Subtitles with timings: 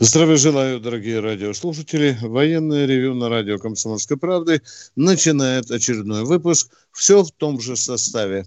[0.00, 2.16] Здравия желаю, дорогие радиослушатели.
[2.22, 4.62] Военное ревю на радио «Комсомольской правды»
[4.94, 6.70] начинает очередной выпуск.
[6.92, 8.46] Все в том же составе.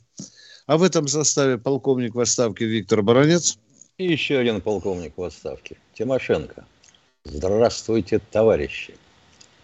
[0.65, 3.57] А в этом составе полковник в отставке Виктор Баранец.
[3.97, 5.75] И еще один полковник в отставке.
[5.93, 6.63] Тимошенко.
[7.25, 8.95] Здравствуйте, товарищи.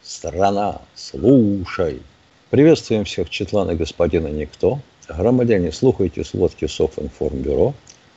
[0.03, 2.01] Страна, слушай.
[2.49, 4.81] Приветствуем всех Четлана господина Никто.
[5.07, 7.73] Громадяне, слухайте сводки Софинформбюро.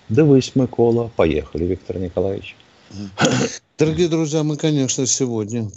[0.08, 1.08] Дивись, Микола.
[1.14, 2.56] Поехали, Виктор Николаевич.
[3.78, 5.70] Дорогие друзья, мы, конечно, сегодня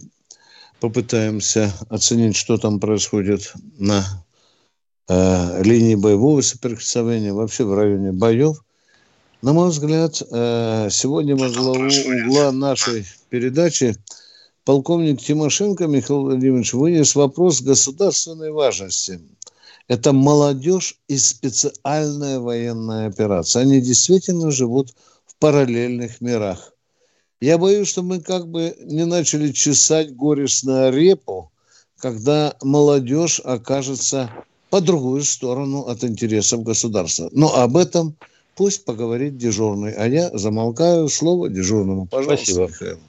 [0.80, 4.04] попытаемся оценить, что там происходит на
[5.08, 8.64] э, линии боевого соприкосновения, вообще в районе боев.
[9.44, 13.96] На мой взгляд, э, сегодня во главу угла нашей передачи
[14.66, 19.22] полковник Тимошенко Михаил Владимирович вынес вопрос государственной важности.
[19.88, 23.62] Это молодежь и специальная военная операция.
[23.62, 24.96] Они действительно живут
[25.28, 26.73] в параллельных мирах.
[27.44, 31.52] Я боюсь, что мы как бы не начали чесать горестную репу,
[31.98, 34.32] когда молодежь окажется
[34.70, 37.28] по другую сторону от интересов государства.
[37.34, 38.16] Но об этом
[38.56, 39.92] пусть поговорит дежурный.
[39.92, 42.06] А я замолкаю слово дежурному.
[42.06, 42.68] Пожалуйста, Спасибо.
[42.70, 43.00] Михаил.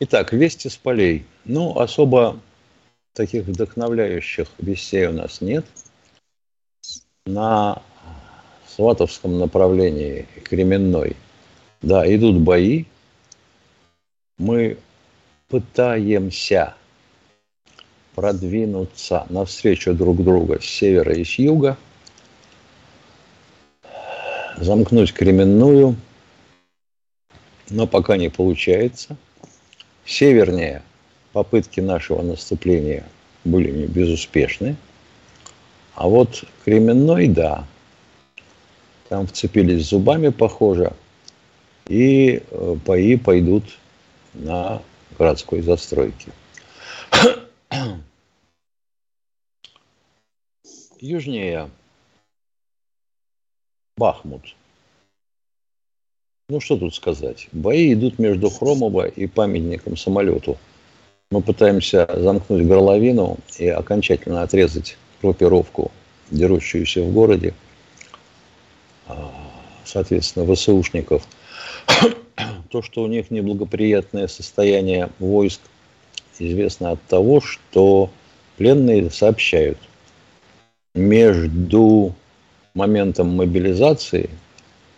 [0.00, 1.24] Итак, вести с полей.
[1.44, 2.40] Ну, особо
[3.12, 5.64] таких вдохновляющих вестей у нас нет.
[7.26, 7.80] На
[8.74, 11.14] Сватовском направлении Кременной,
[11.80, 12.86] да, идут бои
[14.38, 14.78] мы
[15.48, 16.74] пытаемся
[18.14, 21.76] продвинуться навстречу друг друга с севера и с юга,
[24.56, 25.96] замкнуть Кременную,
[27.70, 29.16] но пока не получается.
[30.04, 30.82] Севернее
[31.32, 33.04] попытки нашего наступления
[33.44, 34.76] были не безуспешны.
[35.94, 37.66] А вот Кременной, да,
[39.08, 40.92] там вцепились зубами, похоже,
[41.86, 43.64] и э, бои пойдут
[44.34, 44.82] на
[45.18, 46.32] городской застройке.
[51.00, 51.70] Южнее
[53.96, 54.54] Бахмут.
[56.48, 57.48] Ну, что тут сказать?
[57.52, 60.58] Бои идут между Хромово и памятником самолету.
[61.30, 65.90] Мы пытаемся замкнуть горловину и окончательно отрезать группировку,
[66.30, 67.54] дерущуюся в городе,
[69.06, 69.32] а,
[69.84, 71.26] соответственно, ВСУшников
[72.74, 75.60] то, что у них неблагоприятное состояние войск,
[76.40, 78.10] известно от того, что
[78.56, 79.78] пленные сообщают,
[80.92, 82.16] между
[82.74, 84.28] моментом мобилизации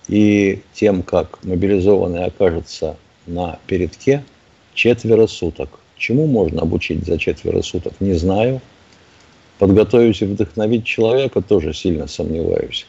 [0.09, 4.25] и тем, как мобилизованный окажется на передке,
[4.73, 5.69] четверо суток.
[5.99, 8.63] Чему можно обучить за четверо суток, не знаю.
[9.59, 12.87] Подготовить и вдохновить человека тоже сильно сомневаюсь.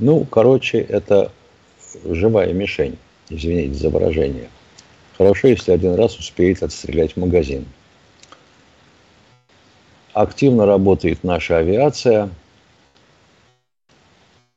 [0.00, 1.30] Ну, короче, это
[2.04, 2.96] живая мишень
[3.30, 4.48] извините за выражение.
[5.16, 7.64] Хорошо, если один раз успеет отстрелять магазин.
[10.12, 12.30] Активно работает наша авиация,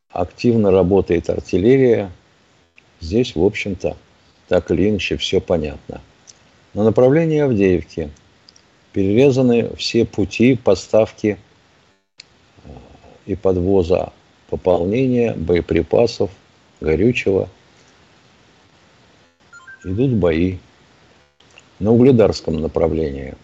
[0.09, 2.11] активно работает артиллерия.
[3.01, 3.97] Здесь, в общем-то,
[4.47, 6.01] так или иначе все понятно.
[6.73, 8.09] На направлении Авдеевки
[8.93, 11.37] перерезаны все пути поставки
[12.63, 12.69] э,
[13.25, 14.11] и подвоза
[14.49, 16.31] пополнения боеприпасов,
[16.81, 17.49] горючего–
[19.89, 20.57] идут бои
[21.79, 23.35] на угледарском направлении.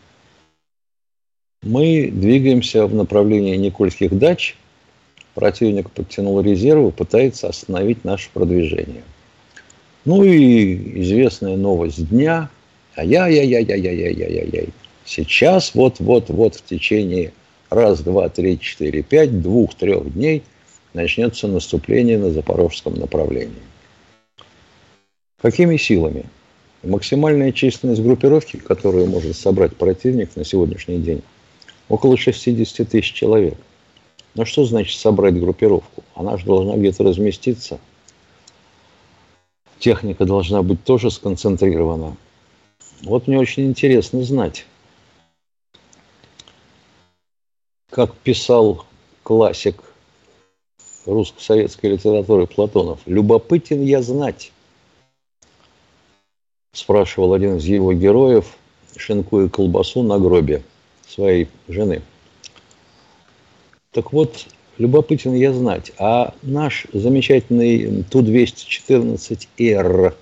[1.64, 4.56] Мы двигаемся в направлении Никольских дач.
[5.34, 9.04] Противник подтянул резервы, пытается остановить наше продвижение.
[10.06, 12.50] Ну и известная новость дня.
[12.96, 14.70] Ай-яй-яй-яй-яй-яй-яй-яй.
[15.04, 17.34] Сейчас вот-вот-вот в течение
[17.70, 20.44] раз, два, три, четыре, пять, двух-трех дней
[20.94, 23.54] начнется наступление на запорожском направлении.
[25.42, 26.26] Какими силами?
[26.84, 31.24] Максимальная численность группировки, которую может собрать противник на сегодняшний день,
[31.90, 33.58] около 60 тысяч человек.
[34.36, 36.04] Но что значит собрать группировку?
[36.14, 37.80] Она же должна где-то разместиться.
[39.80, 42.18] Техника должна быть тоже сконцентрирована.
[43.02, 44.66] Вот мне очень интересно знать,
[47.90, 48.86] как писал
[49.24, 49.84] классик
[51.06, 54.52] русско-советской литературы Платонов, любопытен я знать,
[56.78, 58.56] спрашивал один из его героев,
[58.96, 60.62] шинкуя колбасу на гробе
[61.08, 62.04] своей жены.
[63.92, 70.14] Так вот, любопытно я знать, а наш замечательный Ту-214Р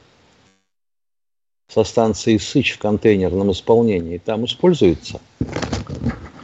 [1.68, 5.20] со станции Сыч в контейнерном исполнении там используется?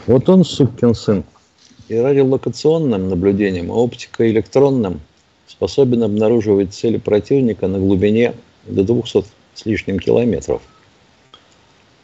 [0.07, 1.23] Вот он, сукин сын,
[1.88, 5.01] и радиолокационным наблюдением, и оптико-электронным
[5.45, 8.33] способен обнаруживать цели противника на глубине
[8.65, 10.61] до 200 с лишним километров.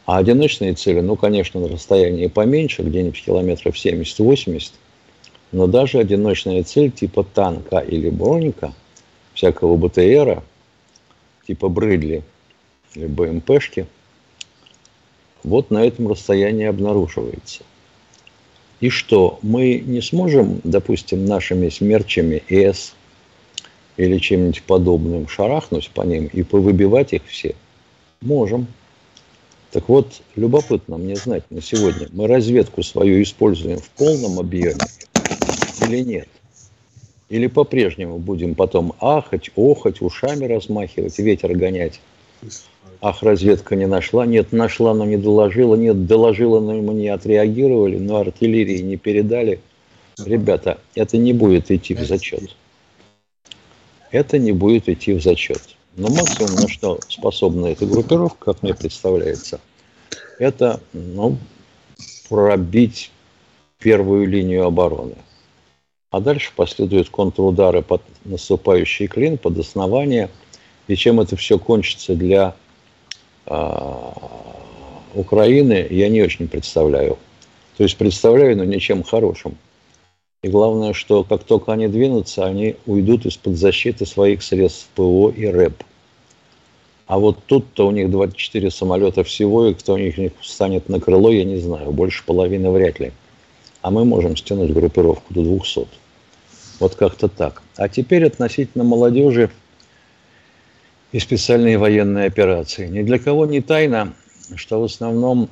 [0.04, 4.72] А одиночные цели, ну, конечно, на расстоянии поменьше, где-нибудь километров 70-80,
[5.52, 8.74] но даже одиночная цель типа танка или броника,
[9.32, 10.44] всякого БТРа,
[11.46, 12.22] типа Брыдли
[12.94, 13.86] или БМПшки,
[15.42, 17.62] вот на этом расстоянии обнаруживается.
[18.80, 22.94] И что, мы не сможем, допустим, нашими смерчами С
[23.96, 27.54] или чем-нибудь подобным шарахнуть по ним и повыбивать их все?
[28.20, 28.66] Можем.
[29.72, 34.80] Так вот, любопытно мне знать на сегодня, мы разведку свою используем в полном объеме
[35.86, 36.28] или нет?
[37.28, 42.00] Или по-прежнему будем потом ахать, охать, ушами размахивать, ветер гонять?
[43.00, 44.24] Ах, разведка не нашла.
[44.26, 45.74] Нет, нашла, но не доложила.
[45.74, 49.60] Нет, доложила, но мы не отреагировали, но артиллерии не передали.
[50.24, 52.56] Ребята, это не будет идти в зачет.
[54.16, 55.60] Это не будет идти в зачет.
[55.94, 59.60] Но максимум, на что способна эта группировка, как мне представляется,
[60.38, 61.36] это ну,
[62.26, 63.10] пробить
[63.78, 65.16] первую линию обороны.
[66.10, 70.30] А дальше последуют контрудары под наступающий клин, под основание.
[70.88, 72.54] И чем это все кончится для
[73.44, 74.10] э,
[75.12, 77.18] Украины, я не очень представляю.
[77.76, 79.58] То есть представляю, но ничем хорошим.
[80.46, 85.44] И главное, что как только они двинутся, они уйдут из-под защиты своих средств ПО и
[85.44, 85.82] РЭП.
[87.08, 91.32] А вот тут-то у них 24 самолета всего, и кто у них встанет на крыло,
[91.32, 91.90] я не знаю.
[91.90, 93.10] Больше половины вряд ли.
[93.82, 95.88] А мы можем стянуть группировку до 200.
[96.78, 97.64] Вот как-то так.
[97.74, 99.50] А теперь относительно молодежи
[101.10, 102.86] и специальные военные операции.
[102.86, 104.14] Ни для кого не тайна,
[104.54, 105.48] что в основном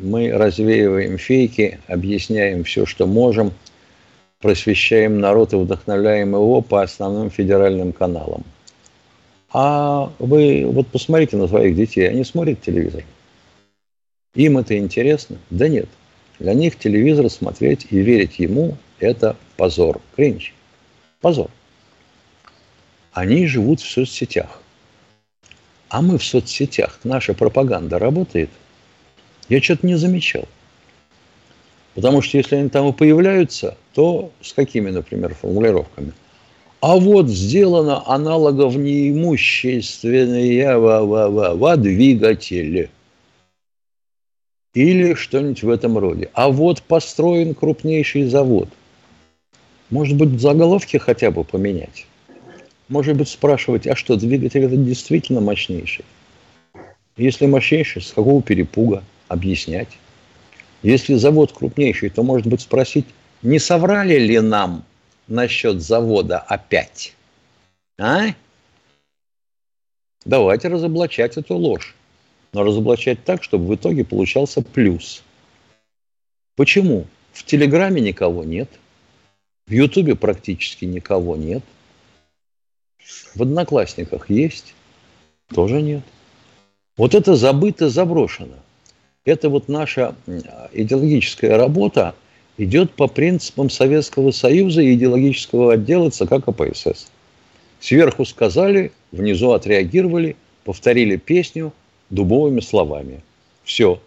[0.00, 3.52] мы развеиваем фейки, объясняем все, что можем,
[4.42, 8.42] просвещаем народ и вдохновляем его по основным федеральным каналам.
[9.52, 13.04] А вы вот посмотрите на своих детей, они смотрят телевизор.
[14.34, 15.38] Им это интересно?
[15.50, 15.88] Да нет.
[16.38, 20.54] Для них телевизор смотреть и верить ему– это позор, кринж.
[21.20, 21.50] Позор.
[23.12, 24.60] Они живут в соцсетях.
[25.88, 28.50] А мы в соцсетях, наша пропаганда работает?
[29.48, 30.48] Я что-то не замечал.
[31.94, 36.12] Потому что если они там и появляются, то с какими, например, формулировками?
[36.80, 42.90] А вот сделано аналогов неимущественные во, во, во, во двигатели.
[44.74, 46.30] Или что-нибудь в этом роде.
[46.32, 48.68] А вот построен крупнейший завод–
[49.92, 52.06] может быть, заголовки хотя бы поменять?
[52.88, 56.06] Может быть, спрашивать, а что, двигатель это действительно мощнейший?
[57.18, 59.04] Если мощнейший, с какого перепуга?
[59.28, 59.88] Объяснять.
[60.82, 63.06] Если завод крупнейший, то, может быть, спросить,
[63.42, 64.84] не соврали ли нам
[65.28, 67.14] насчет завода опять?
[67.98, 68.26] А?
[70.24, 71.94] Давайте разоблачать эту ложь.
[72.52, 75.22] Но разоблачать так, чтобы в итоге получался плюс.
[76.56, 77.06] Почему?
[77.32, 78.68] В Телеграме никого нет–
[79.66, 81.62] в Ютубе практически никого нет.
[83.34, 84.74] В Одноклассниках есть,
[85.48, 86.02] тоже нет.
[86.96, 88.56] Вот это забыто, заброшено.
[89.24, 90.16] Это вот наша
[90.72, 92.14] идеологическая работа
[92.58, 97.06] идет по принципам Советского Союза и идеологического отдела ЦК КПСС.
[97.78, 101.72] Сверху сказали, внизу отреагировали, повторили песню
[102.10, 103.22] дубовыми словами.
[103.62, 104.00] Все.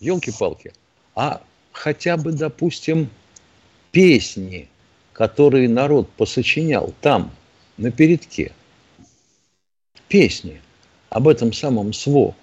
[0.00, 0.72] Елки-палки.
[1.14, 3.08] А хотя бы, допустим,
[3.92, 4.68] песни,
[5.12, 7.30] которые народ посочинял там,
[7.76, 8.52] на передке.
[10.08, 10.60] Песни
[11.08, 12.34] об этом самом СВО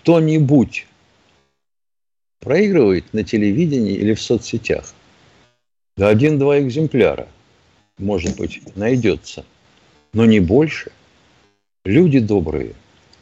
[0.00, 0.86] кто-нибудь
[2.40, 4.94] проигрывает на телевидении или в соцсетях.
[5.96, 7.28] Да один-два экземпляра,
[7.98, 9.44] может быть, найдется,
[10.14, 10.90] но не больше.
[11.84, 12.74] Люди добрые,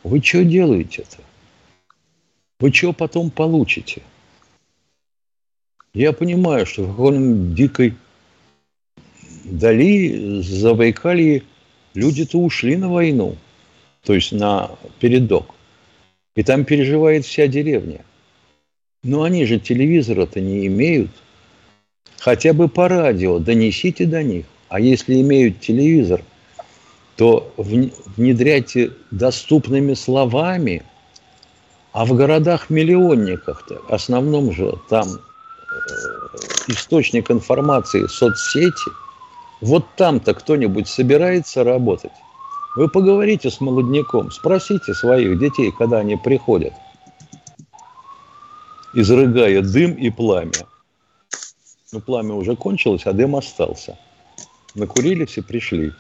[0.05, 1.19] вы что делаете-то?
[2.61, 4.03] Вы что потом получите?
[5.95, 7.95] Я понимаю, что в какой-нибудь дикой
[9.45, 11.43] дали, Забайкалье,
[11.95, 13.37] люди-то ушли на войну,
[14.05, 14.71] то есть на
[15.01, 15.58] передок.
[16.39, 18.05] И там переживает вся деревня.
[19.03, 21.11] Но они же телевизора-то не имеют.
[22.21, 24.47] Хотя бы по радио донесите до них.
[24.69, 26.23] А если имеют телевизор,
[27.17, 30.85] то внедряйте доступными словами,
[31.91, 35.19] а в городах-миллионниках-то, основном же там э,
[36.69, 38.93] источник информации соцсети,
[39.61, 42.13] вот там-то кто-нибудь собирается работать.
[42.79, 46.75] Вы поговорите с молодняком, спросите своих детей, когда они приходят,
[48.95, 50.65] изрыгая дым и пламя.
[51.91, 53.99] Ну, пламя уже кончилось, а дым остался.
[54.77, 55.91] Накурились и пришли.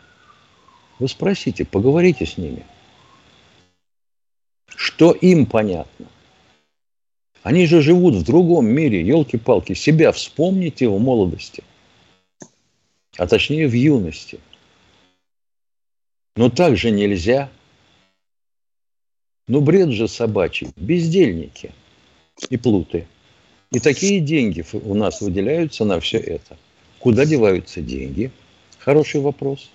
[1.00, 2.64] Вы спросите, поговорите с ними.
[4.68, 6.06] Что им понятно?
[7.42, 9.72] Они же живут в другом мире, елки-палки.
[9.72, 11.64] Себя вспомните в молодости,
[13.16, 14.38] а точнее в юности.
[16.38, 17.50] Но так же нельзя.
[19.48, 21.72] Ну, бред же собачий, бездельники
[22.48, 23.08] и плуты.
[23.72, 26.56] И такие деньги у нас выделяются на все это.
[27.00, 28.30] Куда деваются деньги?
[28.78, 29.68] Хороший вопрос.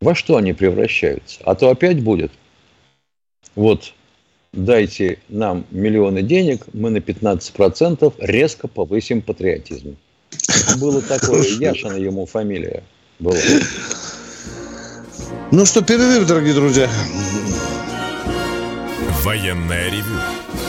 [0.00, 1.42] Во что они превращаются?
[1.44, 2.32] А то опять будет.
[3.54, 3.94] Вот
[4.52, 9.96] дайте нам миллионы денег, мы на 15% резко повысим патриотизм.
[10.80, 12.82] Было такое, Яшина ему фамилия
[13.20, 13.36] была.
[15.50, 16.90] Ну что, перерыв, дорогие друзья.
[19.22, 20.20] Военная ревю.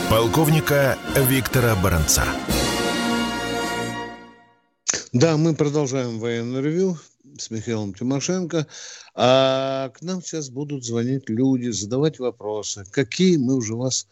[0.10, 2.24] Полковника Виктора Баранца.
[5.12, 6.98] Да, мы продолжаем военное ревю
[7.38, 8.68] с Михаилом Тимошенко.
[9.16, 12.86] А к нам сейчас будут звонить люди, задавать вопросы.
[12.90, 14.08] Какие мы уже вас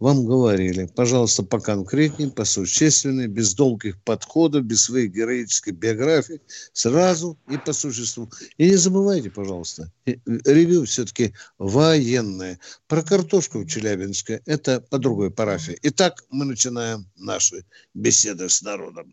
[0.00, 0.88] вам говорили.
[0.96, 6.40] Пожалуйста, по поконкретнее, посущественнее, без долгих подходов, без своей героической биографии,
[6.72, 8.28] сразу и по существу.
[8.56, 12.58] И не забывайте, пожалуйста, ревью все-таки военное.
[12.88, 15.78] Про картошку в Челябинске– это по другой парафии.
[15.82, 17.64] Итак, мы начинаем наши
[17.94, 19.12] беседы с народом.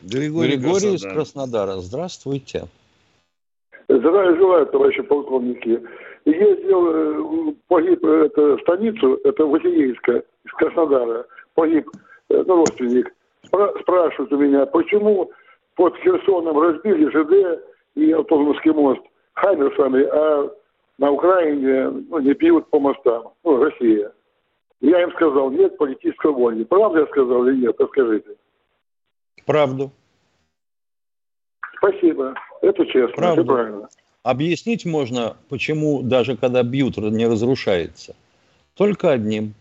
[0.00, 1.10] Григорий, Григорий Краснодар.
[1.10, 1.80] из Краснодара.
[1.80, 2.68] Здравствуйте.
[3.88, 5.80] Здравия желаю, товарищи полковники.
[6.24, 11.88] Ездил, э, погиб э, это, станицу, это Василийска, из Краснодара, погиб
[12.28, 13.12] э, ну, родственник.
[13.46, 15.30] Спра- спрашивают у меня, почему
[15.76, 17.62] под Херсоном разбили ЖД
[17.94, 19.00] и Автобусский мост
[19.34, 20.50] Хаймерсами, а
[20.98, 24.12] на Украине ну, не пьют по мостам, ну, Россия.
[24.80, 26.64] Я им сказал, нет политической воли.
[26.64, 28.36] Правда я сказал или нет, расскажите.
[29.46, 29.90] Правду.
[31.76, 32.34] Спасибо.
[32.60, 33.40] Это честно, Правда.
[33.40, 33.88] это правильно.
[34.22, 38.14] Объяснить можно, почему даже когда бьют, не разрушается.
[38.74, 39.54] Только одним.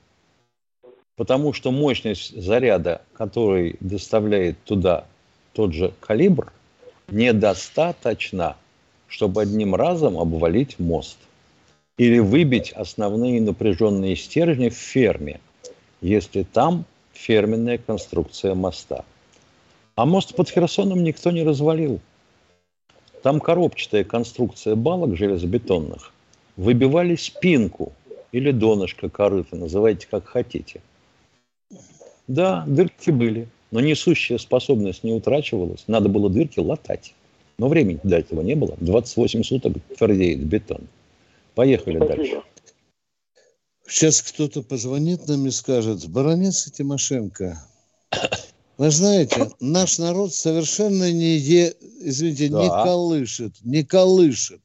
[1.15, 5.05] Потому что мощность заряда, который доставляет туда
[5.53, 6.51] тот же калибр,
[7.09, 8.57] недостаточна,
[9.07, 11.17] чтобы одним разом обвалить мост.
[11.97, 15.39] Или выбить основные напряженные стержни в ферме,
[16.01, 19.03] если там ферменная конструкция моста.
[19.95, 21.99] А мост под Херсоном никто не развалил.
[23.23, 26.11] Там коробчатая конструкция балок железобетонных.
[26.55, 27.93] Выбивали спинку
[28.31, 30.81] или донышко корыта, называйте как хотите.
[32.27, 35.83] Да, дырки были, но несущая способность не утрачивалась.
[35.87, 37.13] Надо было дырки латать.
[37.57, 38.77] Но времени до этого не было.
[38.79, 40.81] 28 суток твердеет бетон.
[41.55, 42.15] Поехали Спасибо.
[42.15, 42.41] дальше.
[43.85, 47.59] Сейчас кто-то позвонит нам и скажет, баронец Тимошенко,
[48.79, 52.63] вы знаете, наш народ совершенно не, е, извините, да.
[52.63, 54.61] не колышет, не колышет.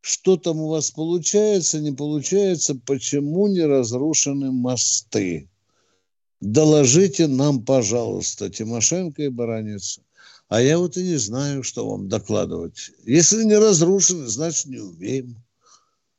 [0.00, 5.50] Что там у вас получается, не получается, почему не разрушены мосты?
[6.40, 10.00] Доложите нам, пожалуйста, Тимошенко и Баранец.
[10.48, 12.90] А я вот и не знаю, что вам докладывать.
[13.04, 15.36] Если не разрушены, значит, не умеем.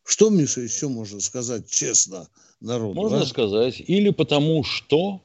[0.03, 2.27] Что, Миша, еще можно сказать честно
[2.60, 2.93] народу?
[2.93, 3.25] Можно а?
[3.25, 3.81] сказать.
[3.88, 5.20] Или потому что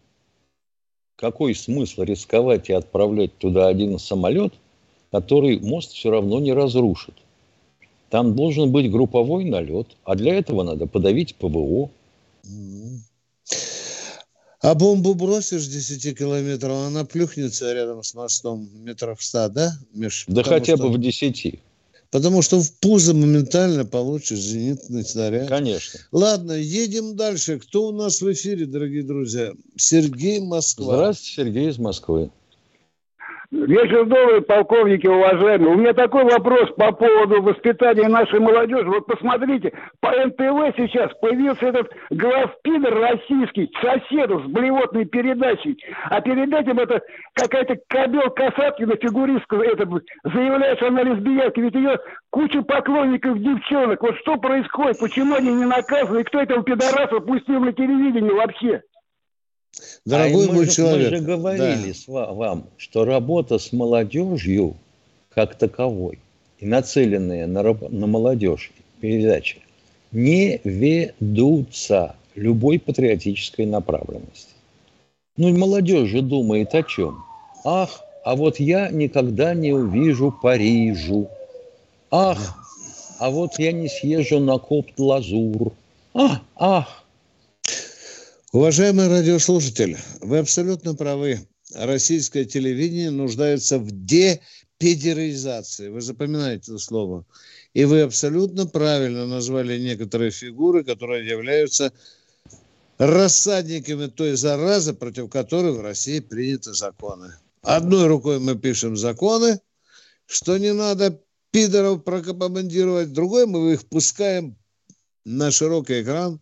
[1.17, 4.53] какой смысл рисковать и отправлять туда один самолет,
[5.11, 7.15] который мост все равно не разрушит?
[8.11, 11.91] Там должен быть групповой налет, а для этого надо подавить ПВО.
[14.61, 20.25] А бомбу бросишь 10 километров, она плюхнется рядом с мостом метров 100, да, Миш?
[20.29, 20.89] Да Потому хотя что...
[20.89, 21.61] бы в 10.
[22.17, 25.51] Потому что в пузо моментально получишь зенитный снаряд.
[25.51, 26.01] Конечно.
[26.13, 27.59] Ладно, едем дальше.
[27.59, 29.53] Кто у нас в эфире, дорогие друзья?
[29.77, 30.95] Сергей Москва.
[30.95, 32.31] Здравствуйте, Сергей из Москвы.
[33.53, 35.75] Вечер добрый, полковники уважаемые.
[35.75, 38.89] У меня такой вопрос по поводу воспитания нашей молодежи.
[38.89, 45.79] Вот посмотрите, по НТВ сейчас появился этот главпидор российский, соседов с блевотной передачей.
[46.11, 47.01] А перед этим это
[47.35, 49.89] какая-то кобел Касаткина, фигуристка, это
[50.25, 51.61] заявляет, что она лесбиянка.
[51.61, 51.99] Ведь ее
[52.31, 54.03] куча поклонников девчонок.
[54.03, 54.99] Вот что происходит?
[54.99, 56.21] Почему они не наказаны?
[56.21, 58.83] И кто этого пидораса пустил на телевидение вообще?
[60.05, 61.11] Дорогой а мой мы, человек.
[61.11, 62.33] Мы же говорили да.
[62.33, 64.77] вам, что работа с молодежью
[65.31, 66.19] как таковой
[66.59, 69.59] и нацеленные на, на молодежь передачи
[70.13, 74.55] не ведутся любой патриотической направленности.
[75.37, 77.23] Ну, молодежь же думает о чем?
[77.65, 81.29] Ах, а вот я никогда не увижу Парижу.
[82.11, 82.57] Ах,
[83.19, 85.73] а вот я не съезжу на Копт-Лазур.
[86.15, 87.06] Ах, ах.
[88.57, 91.47] Уважаемый радиослушатель, вы абсолютно правы.
[91.75, 95.91] Российское телевидение нуждается в депедеризации.
[95.91, 97.27] Вы запоминаете это слово.
[97.75, 101.93] И вы абсолютно правильно назвали некоторые фигуры, которые являются
[102.97, 107.35] рассадниками той заразы, против которой в России приняты законы.
[107.61, 109.61] Одной рукой мы пишем законы,
[110.25, 111.21] что не надо
[111.51, 114.57] пидоров прокомандировать, другой мы их пускаем
[115.27, 116.41] на широкий экран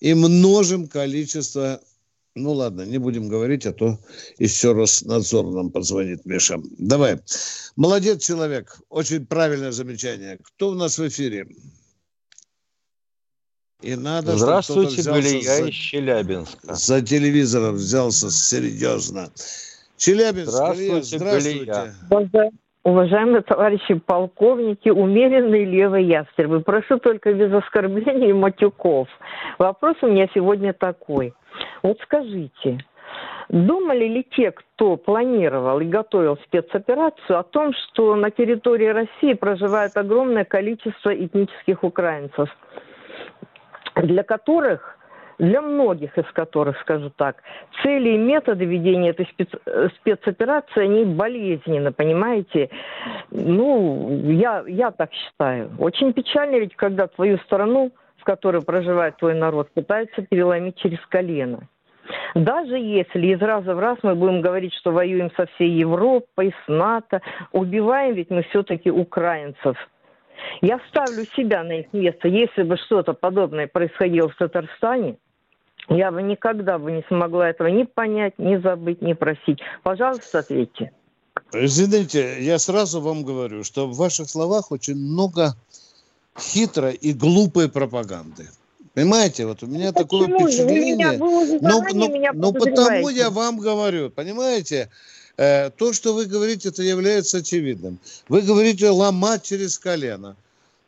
[0.00, 1.80] и множим количество
[2.36, 3.98] ну ладно, не будем говорить, а то
[4.38, 6.60] еще раз надзор нам позвонит Миша.
[6.78, 7.18] Давай.
[7.74, 8.80] Молодец человек.
[8.88, 10.38] Очень правильное замечание.
[10.42, 11.48] Кто у нас в эфире?
[13.82, 16.74] И надо, Здравствуйте, Галия из Челябинска.
[16.74, 19.32] За телевизором взялся серьезно.
[19.96, 21.18] Челябинск, здравствуйте.
[21.18, 21.64] здравствуйте.
[21.64, 22.52] Галия.
[22.82, 29.08] Уважаемые товарищи полковники, умеренные левые ястребы, прошу только без оскорблений матюков.
[29.58, 31.34] Вопрос у меня сегодня такой.
[31.82, 32.78] Вот скажите,
[33.48, 39.96] Думали ли те, кто планировал и готовил спецоперацию, о том, что на территории России проживает
[39.96, 42.48] огромное количество этнических украинцев,
[43.96, 44.96] для которых
[45.40, 47.42] для многих из которых, скажу так,
[47.82, 49.48] цели и методы ведения этой спец...
[49.96, 52.68] спецоперации, они болезненны, понимаете?
[53.30, 55.70] Ну, я, я так считаю.
[55.78, 61.60] Очень печально ведь, когда твою страну, в которой проживает твой народ, пытаются переломить через колено.
[62.34, 66.68] Даже если из раза в раз мы будем говорить, что воюем со всей Европой, с
[66.68, 69.76] НАТО, убиваем ведь мы все-таки украинцев–
[70.60, 72.28] я ставлю себя на их место.
[72.28, 75.16] Если бы что-то подобное происходило в Татарстане,
[75.88, 79.58] я бы никогда бы не смогла этого ни понять, ни забыть, ни просить.
[79.82, 80.92] Пожалуйста, ответьте.
[81.52, 85.54] Извините, я сразу вам говорю, что в ваших словах очень много
[86.38, 88.48] хитрой и глупой пропаганды.
[88.94, 90.94] Понимаете, вот у меня ну, такое впечатление.
[90.94, 94.90] Меня, но, но, меня но потому я вам говорю, понимаете,
[95.36, 97.98] э, то, что вы говорите, это является очевидным.
[98.28, 100.36] Вы говорите ломать через колено.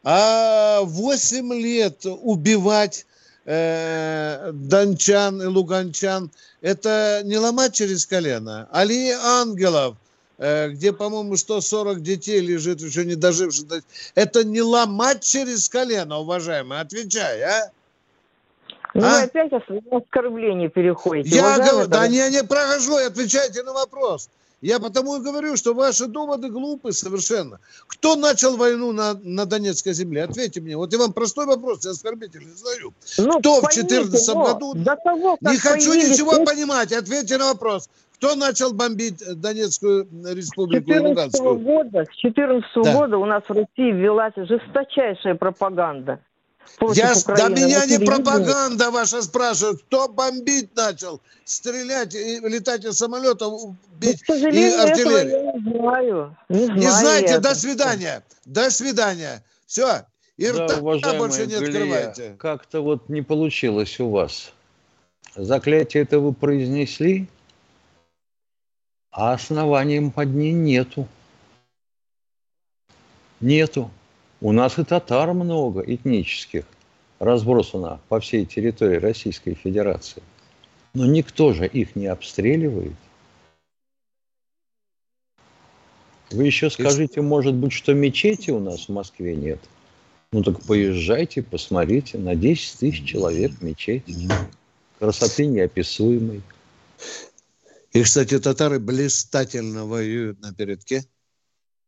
[0.04, 3.06] А 8 лет убивать
[3.44, 8.68] э, дончан и луганчан, это не ломать через колено.
[8.72, 9.96] Али ангелов,
[10.38, 13.82] э, где, по-моему, 140 детей лежит, еще не доживших.
[14.14, 17.70] Это не ломать через колено, уважаемый, отвечай, а?
[18.94, 19.22] Ну, а?
[19.22, 21.36] опять оскорбление переходите.
[21.36, 24.28] Я говорю, да не, не прохожу, отвечайте на вопрос.
[24.62, 27.58] Я потому и говорю, что ваши доводы глупы совершенно.
[27.88, 30.22] Кто начал войну на, на Донецкой земле?
[30.22, 30.76] Ответьте мне.
[30.76, 32.94] Вот я вам простой вопрос, я оскорбительный задаю.
[33.18, 34.74] Ну, Кто в 2014 году...
[34.74, 36.44] До того, Не хочу ничего ты...
[36.44, 36.92] понимать.
[36.92, 37.90] Ответьте на вопрос.
[38.14, 41.58] Кто начал бомбить Донецкую республику и Луганскую?
[41.58, 42.94] Года, с 2014 да.
[42.94, 46.20] года у нас в России велась жесточайшая пропаганда.
[46.94, 53.74] Я, да меня не пропаганда ваша спрашивает, кто бомбить начал, стрелять, и летать из самолетов,
[53.98, 55.44] бить ну, и артиллерию.
[55.44, 56.36] Я не знаю.
[56.48, 57.40] Не, знаю не знаете, это.
[57.40, 58.24] до свидания.
[58.44, 59.44] До свидания.
[59.66, 60.06] Все.
[60.36, 60.80] И да, рта
[61.14, 62.34] больше не открывайте.
[62.38, 64.52] Как-то вот не получилось у вас.
[65.36, 67.28] Заклятие это вы произнесли,
[69.10, 71.06] а основанием под ней нету.
[73.40, 73.90] Нету.
[74.42, 76.64] У нас и татар много этнических,
[77.20, 80.20] разбросано по всей территории Российской Федерации.
[80.94, 82.96] Но никто же их не обстреливает.
[86.32, 89.60] Вы еще скажите, может быть, что мечети у нас в Москве нет?
[90.32, 94.02] Ну так поезжайте, посмотрите, на 10 тысяч человек мечеть.
[94.98, 96.42] Красоты неописуемой.
[97.92, 101.04] И, кстати, татары блистательно воюют на передке.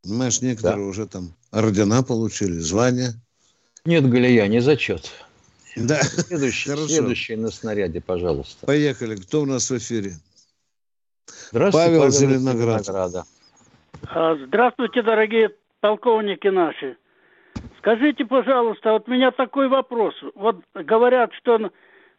[0.03, 0.89] Понимаешь, некоторые да.
[0.89, 3.13] уже там ордена получили, звания.
[3.85, 5.11] Нет, Галия, не зачет.
[5.75, 6.01] Да.
[6.01, 8.65] Следующий, следующий на снаряде, пожалуйста.
[8.65, 9.15] Поехали.
[9.15, 10.11] Кто у нас в эфире?
[11.51, 12.85] Здравствуйте, Павел, Павел Зеленоград.
[12.85, 13.23] Зеленограда.
[14.07, 16.97] А, здравствуйте, дорогие полковники наши.
[17.79, 20.15] Скажите, пожалуйста, вот у меня такой вопрос.
[20.35, 21.71] Вот говорят, что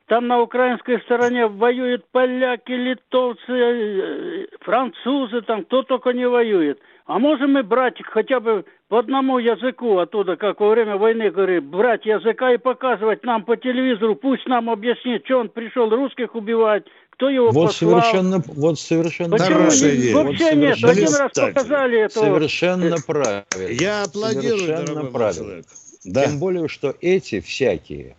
[0.07, 6.79] там на украинской стороне воюют поляки, литовцы, э, французы, там кто только не воюет.
[7.07, 11.65] А можем мы брать хотя бы по одному языку оттуда, как во время войны, говорит,
[11.65, 16.85] брать языка и показывать нам по телевизору, пусть нам объяснит, что он пришел русских убивать,
[17.11, 18.01] кто его вот послал.
[18.03, 20.85] Совершенно, вот совершенно Почему не, вообще вот нет?
[20.85, 22.21] Один раз показали это.
[22.21, 23.45] Совершенно правильно.
[23.73, 25.45] Я аплодирую, совершенно правильно.
[25.45, 25.67] Человек.
[26.05, 26.25] Да.
[26.27, 28.15] Тем более, что эти всякие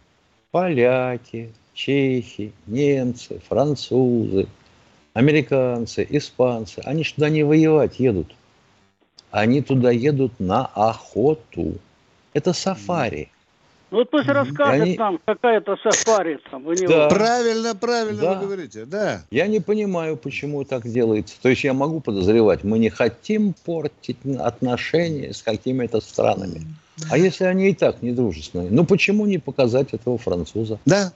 [0.52, 4.48] поляки, чехи, немцы, французы,
[5.14, 8.36] американцы, испанцы, они же туда не воевать едут.
[9.32, 11.76] Они туда едут на охоту.
[12.34, 13.30] Это сафари.
[13.90, 14.98] Ну вот пусть расскажет они...
[14.98, 16.88] нам, какая то сафари там у него.
[16.88, 17.08] Да.
[17.08, 18.34] Правильно, правильно да.
[18.34, 19.22] вы говорите, да.
[19.32, 21.36] Я не понимаю, почему так делается.
[21.42, 26.64] То есть я могу подозревать, мы не хотим портить отношения с какими-то странами.
[27.10, 30.80] А если они и так недружественные, ну почему не показать этого француза?
[30.86, 31.14] Да,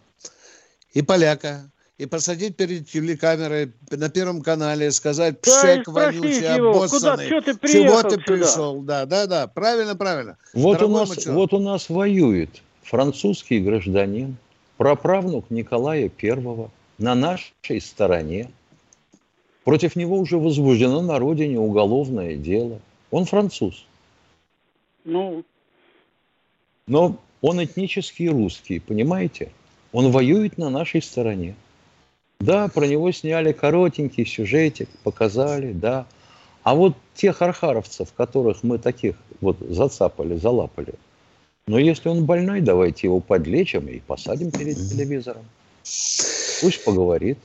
[0.94, 1.70] и поляка,
[2.02, 8.18] и посадить перед телекамерой на Первом канале, сказать, пшек вонючий, обоссанный, Куда, ты чего ты
[8.18, 8.82] пришел?
[8.82, 10.38] Да, да, да, правильно, правильно.
[10.56, 12.50] Вот у, нас, вот у нас воюет
[12.82, 14.36] французский гражданин,
[14.78, 18.50] праправнук Николая Первого на нашей стороне.
[19.64, 22.80] Против него уже возбуждено на родине уголовное дело.
[23.12, 23.86] Он француз.
[25.04, 25.44] Ну,
[26.88, 29.52] но он этнический русский, понимаете?
[29.92, 31.54] Он воюет на нашей стороне.
[32.42, 36.06] Да, про него сняли коротенький сюжетик, показали, да.
[36.64, 40.94] А вот тех архаровцев, которых мы таких вот зацапали, залапали,
[41.68, 45.44] но если он больной, давайте его подлечим и посадим перед телевизором.
[46.62, 47.38] Пусть поговорит.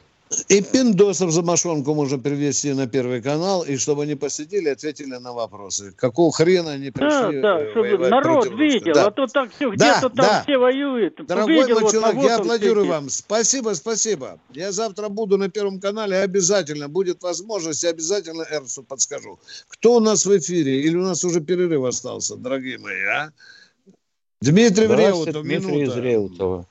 [0.48, 5.32] И пиндосов за мошонку можно перевести на Первый канал, и чтобы они посидели, ответили на
[5.32, 5.92] вопросы.
[5.92, 9.06] Какого хрена они пришли Да, да, чтобы народ видел, да.
[9.06, 10.42] а то так все, где-то да, там да.
[10.42, 11.24] все воюют.
[11.24, 13.08] Дорогой Увидел, мой человек, вот, я аплодирую вам.
[13.08, 14.40] Спасибо, спасибо.
[14.50, 19.38] Я завтра буду на Первом канале, обязательно, будет возможность, я обязательно Эрсу подскажу.
[19.68, 20.80] Кто у нас в эфире?
[20.80, 23.30] Или у нас уже перерыв остался, дорогие мои, а?
[24.40, 25.98] Дмитрий Вреутов, Дмитрий минута.
[25.98, 26.66] из Реутова.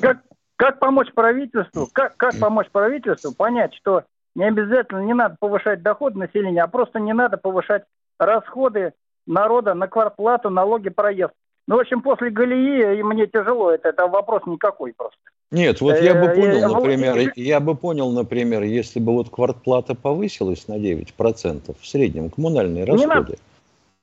[0.00, 0.22] Как
[0.60, 6.16] как помочь правительству, как, как помочь правительству понять, что не обязательно, не надо повышать доход
[6.16, 7.84] населения, а просто не надо повышать
[8.18, 8.92] расходы
[9.26, 11.32] народа на квартплату, налоги, проезд.
[11.66, 15.16] Ну, в общем, после Галии и мне тяжело, это, это вопрос никакой просто.
[15.50, 19.94] Нет, вот я бы э, понял, например, я бы понял, например, если бы вот квартплата
[19.94, 23.38] повысилась на 9% в среднем, коммунальные расходы,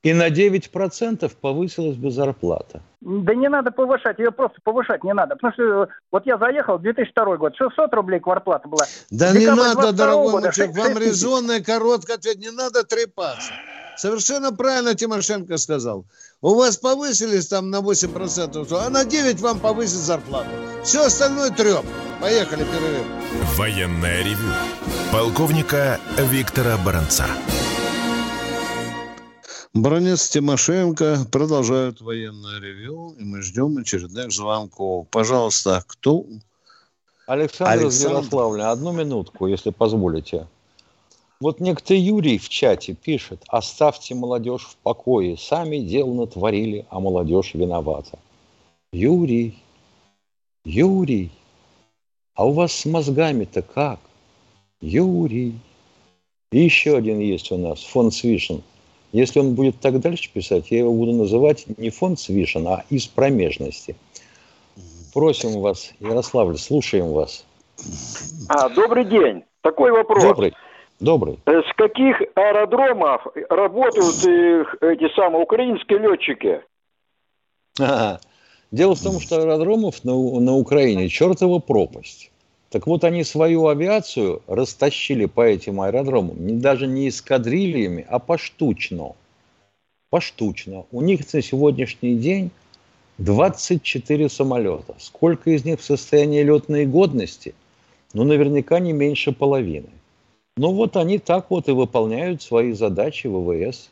[0.03, 2.81] и на 9% повысилась бы зарплата.
[3.01, 5.35] Да не надо повышать, ее просто повышать не надо.
[5.35, 8.85] Потому что вот я заехал, 2002 год, 600 рублей квартплата была.
[9.09, 13.51] Да не надо, дорогой года, мальчик, вам резонная, короткая ответ, не надо трепаться.
[13.97, 16.05] Совершенно правильно Тимошенко сказал.
[16.41, 20.49] У вас повысились там на 8%, а на 9 вам повысит зарплату.
[20.83, 21.83] Все остальное треп.
[22.21, 23.05] Поехали, перерыв.
[23.57, 24.53] Военная ревю.
[25.11, 27.25] Полковника Виктора Баранца.
[29.77, 35.05] Бронец Тимошенко продолжают военное ревю, и мы ждем очередных звонков.
[35.11, 36.25] Пожалуйста, кто?
[37.27, 38.15] Александр, Александр...
[38.15, 40.47] Ярославля, одну минутку, если позволите.
[41.39, 47.53] Вот некто Юрий в чате пишет, оставьте молодежь в покое, сами дело натворили, а молодежь
[47.53, 48.17] виновата.
[48.91, 49.59] Юрий,
[50.65, 51.29] Юрий,
[52.33, 53.99] а у вас с мозгами-то как?
[54.81, 55.59] Юрий.
[56.51, 58.63] И еще один есть у нас, фон Свишин–
[59.11, 63.07] если он будет так дальше писать, я его буду называть не фонд Свишин, а из
[63.07, 63.95] промежности.
[65.13, 67.45] Просим вас, Ярославль, слушаем вас.
[68.49, 69.43] А, добрый день.
[69.61, 70.23] Такой вопрос.
[70.23, 70.53] Добрый.
[70.99, 71.39] Добрый.
[71.45, 74.15] Э, с каких аэродромов работают
[74.81, 76.61] эти самые украинские летчики?
[77.79, 78.19] Ага.
[78.71, 82.31] Дело в том, что аэродромов на, на Украине чертова пропасть.
[82.77, 89.13] Так вот, они свою авиацию растащили по этим аэродромам даже не эскадрильями, а поштучно.
[90.11, 90.85] Поштучно.
[90.91, 92.51] У них на сегодняшний день
[93.17, 94.93] 24 самолета.
[94.99, 97.55] Сколько из них в состоянии летной годности?
[98.13, 99.89] Ну, наверняка не меньше половины.
[100.55, 103.89] Ну, вот они так вот и выполняют свои задачи ВВС.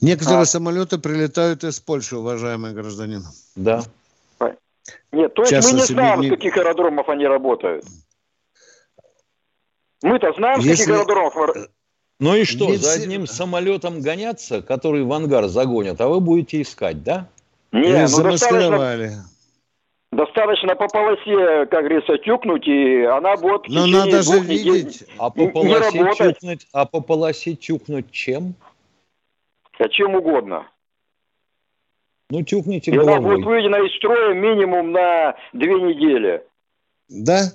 [0.00, 0.46] Некоторые а...
[0.46, 3.24] самолеты прилетают из Польши, уважаемый гражданин.
[3.56, 3.82] Да.
[5.12, 6.28] Нет, то есть мы не знаем, не...
[6.28, 7.84] с каких аэродромов они работают.
[10.02, 10.84] Мы-то знаем, с Если...
[10.84, 11.34] каких аэродромов...
[12.20, 12.84] Ну и что, Если...
[12.84, 17.28] за одним самолетом гоняться, который в ангар загонят, а вы будете искать, да?
[17.72, 19.24] Не, ну достаточно,
[20.12, 25.04] достаточно по полосе, как говорится, тюкнуть, и она будет Но надо же видеть.
[25.18, 28.54] А по, полосе тюкнуть, а по полосе тюкнуть чем?
[29.78, 30.68] А чем угодно.
[32.30, 33.16] Ну, тюкните И головой.
[33.16, 36.42] она будет выведена из строя минимум на две недели.
[37.08, 37.52] Да?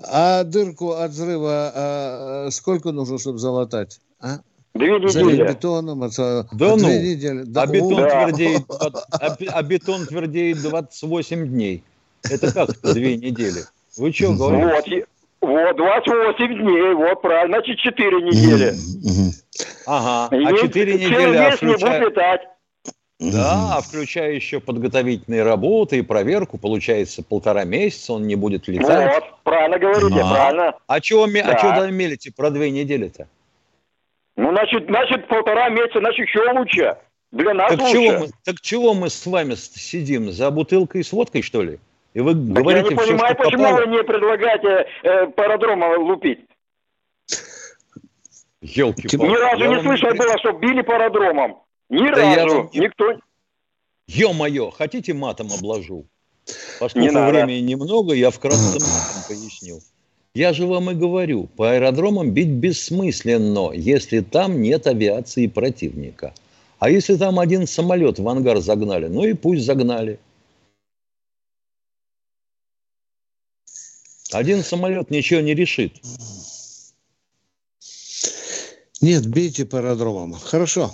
[0.00, 4.00] А дырку от взрыва а, сколько нужно, чтобы залатать?
[4.20, 4.38] А?
[4.74, 5.48] Две недели.
[5.48, 7.42] Бетоном, от, да ну, две недели.
[7.44, 8.24] Да, а, бетон да.
[8.24, 11.82] твердеет, а, а бетон твердеет 28 дней.
[12.30, 13.62] Это как две недели?
[13.96, 15.06] Вы что говорите?
[15.40, 18.74] Вот, Вот, 28 дней, вот правильно, значит 4 недели.
[19.86, 21.36] Ага, а 4 недели...
[21.36, 21.68] А включая...
[21.68, 22.40] не будет летать.
[23.20, 29.14] Да, включая еще подготовительные работы и проверку, получается полтора месяца он не будет летать.
[29.14, 30.30] Вот, правильно говорите, а.
[30.30, 30.74] правильно.
[30.86, 31.42] А чего, да.
[31.44, 33.28] а чего мелите про две недели-то?
[34.36, 36.96] Ну, значит, значит, полтора месяца, значит, еще лучше.
[37.30, 37.92] Для нас так лучше.
[37.92, 40.32] Чего мы, так чего мы с вами сидим?
[40.32, 41.78] За бутылкой с водкой, что ли?
[42.14, 43.80] И вы так говорите я не понимаю, все, почему попало.
[43.80, 46.40] вы не предлагаете э, парадрома лупить?
[48.60, 50.18] елки Ни разу не слышно не...
[50.18, 51.63] было, что били парадромом.
[51.90, 52.56] Ни да разу.
[52.56, 52.70] Вам...
[52.74, 53.04] Никто...
[54.06, 56.06] Ё-моё, хотите матом обложу?
[56.78, 59.80] Поскольку не времени немного, я вкратце матом поясню.
[60.34, 66.34] Я же вам и говорю, по аэродромам бить бессмысленно, если там нет авиации противника.
[66.80, 70.18] А если там один самолет в ангар загнали, ну и пусть загнали.
[74.32, 75.92] Один самолет ничего не решит.
[79.00, 80.32] Нет, бейте по аэродромам.
[80.32, 80.90] Хорошо.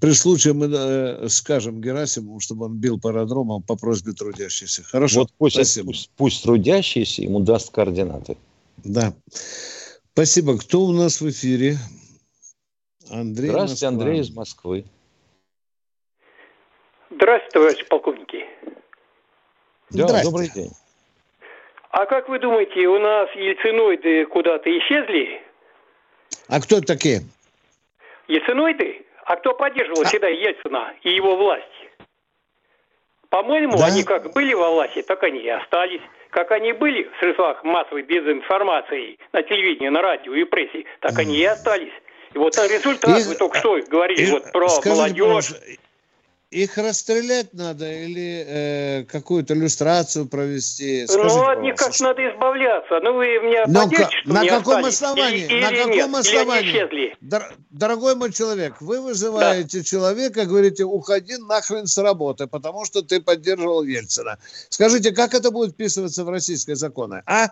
[0.00, 4.82] При случае мы э, скажем Герасимову, чтобы он бил по аэродромам по просьбе трудящихся.
[4.82, 5.20] Хорошо.
[5.20, 5.86] Вот пусть, Спасибо.
[5.88, 8.38] пусть, пусть трудящийся ему даст координаты.
[8.78, 9.12] Да.
[10.12, 10.58] Спасибо.
[10.58, 11.76] Кто у нас в эфире?
[13.10, 13.88] Андрей Здравствуйте, Москва.
[13.88, 14.84] Андрей из Москвы.
[17.10, 18.46] Здравствуйте, товарищи полковники.
[19.90, 20.70] Да, добрый день.
[21.90, 25.42] А как вы думаете, у нас ельциноиды куда-то исчезли?
[26.48, 27.22] А кто такие?
[28.28, 29.04] Ельциноиды?
[29.30, 30.04] А кто поддерживал а...
[30.06, 31.62] всегда Ельцина и его власть?
[33.28, 33.86] По-моему, да?
[33.86, 36.00] они как были во власти, так они и остались.
[36.30, 41.36] Как они были в средствах массовой дезинформации на телевидении, на радио и прессе, так они
[41.36, 41.92] и остались.
[42.34, 45.52] И вот результат, и, вы только что говорили, и, вот про молодежь.
[46.50, 51.06] Их расстрелять надо или э, какую-то иллюстрацию провести?
[51.06, 52.98] Скажите, ну, от них как надо избавляться.
[53.00, 55.44] Ну, вы меня Но поддержите, На каком основании?
[55.44, 56.14] Или, на каком нет?
[56.16, 57.16] основании?
[57.20, 59.84] Дор- дорогой мой человек, вы вызываете да.
[59.84, 64.38] человека, говорите, уходи нахрен с работы, потому что ты поддерживал Ельцина.
[64.70, 67.50] Скажите, как это будет вписываться в российские законы, а?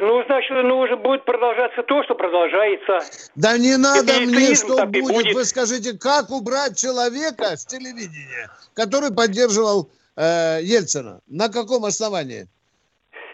[0.00, 3.00] Ну, значит, ну, уже будет продолжаться то, что продолжается.
[3.34, 5.02] Да не надо мне, что будет.
[5.02, 5.34] будет.
[5.34, 11.20] Вы скажите, как убрать человека с телевидения, который поддерживал э, Ельцина?
[11.26, 12.46] На каком основании?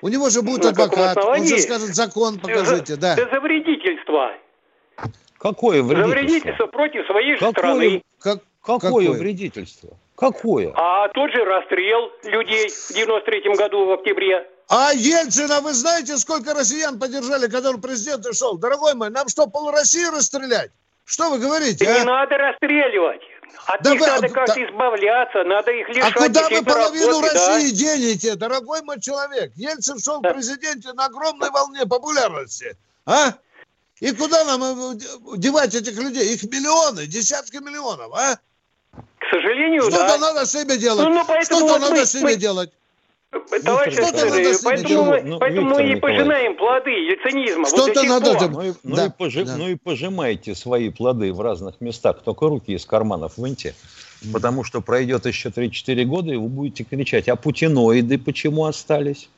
[0.02, 2.94] У него же будет На адвокат, он же скажет, закон покажите.
[2.94, 3.16] За, да.
[3.16, 4.32] за вредительство.
[5.38, 6.08] Какое вредительство?
[6.08, 8.02] За вредительство против своей какое, страны.
[8.18, 9.90] Как, какое, какое вредительство?
[10.16, 10.72] Какое?
[10.74, 14.46] А тот же расстрел людей в 93 году в октябре.
[14.68, 18.58] А Ельцина, вы знаете, сколько россиян поддержали, когда он президент шел?
[18.58, 20.70] Дорогой мой, нам что, пол России расстрелять?
[21.04, 21.88] Что вы говорите?
[21.88, 22.00] а?
[22.00, 23.22] Не надо расстреливать.
[23.66, 26.12] От да них вы, надо как-то да, избавляться, надо их лишать.
[26.16, 27.76] А куда вы половину работы, России да?
[27.76, 29.52] денете, дорогой мой человек?
[29.54, 30.30] Ельцин шел да.
[30.30, 32.76] в президенте на огромной волне популярности.
[33.06, 33.34] А?
[34.00, 34.96] И куда нам э,
[35.36, 36.34] девать этих людей?
[36.34, 38.36] Их миллионы, десятки миллионов, а?
[39.18, 40.18] К сожалению, Что-то да.
[40.18, 41.06] надо с ними делать.
[41.06, 42.36] Ну, ну, Что-то вот надо мы, с ними мы...
[42.36, 42.72] делать.
[43.64, 47.66] Товарищ офицеры, поэтому, мы, поэтому мы и пожинаем плоды яцинизма.
[47.66, 48.48] Что-то вот надо...
[48.48, 49.56] Ну, и, ну, да, и пожи, да.
[49.56, 53.74] ну и пожимайте свои плоды в разных местах, только руки из карманов выньте.
[54.32, 59.28] Потому что пройдет еще 3-4 года, и вы будете кричать, а путиноиды почему остались?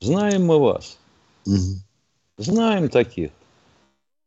[0.00, 0.98] Знаем мы вас.
[2.36, 3.30] Знаем таких.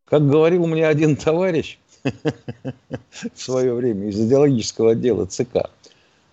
[0.05, 5.69] Как говорил мне один товарищ в свое время из идеологического отдела ЦК,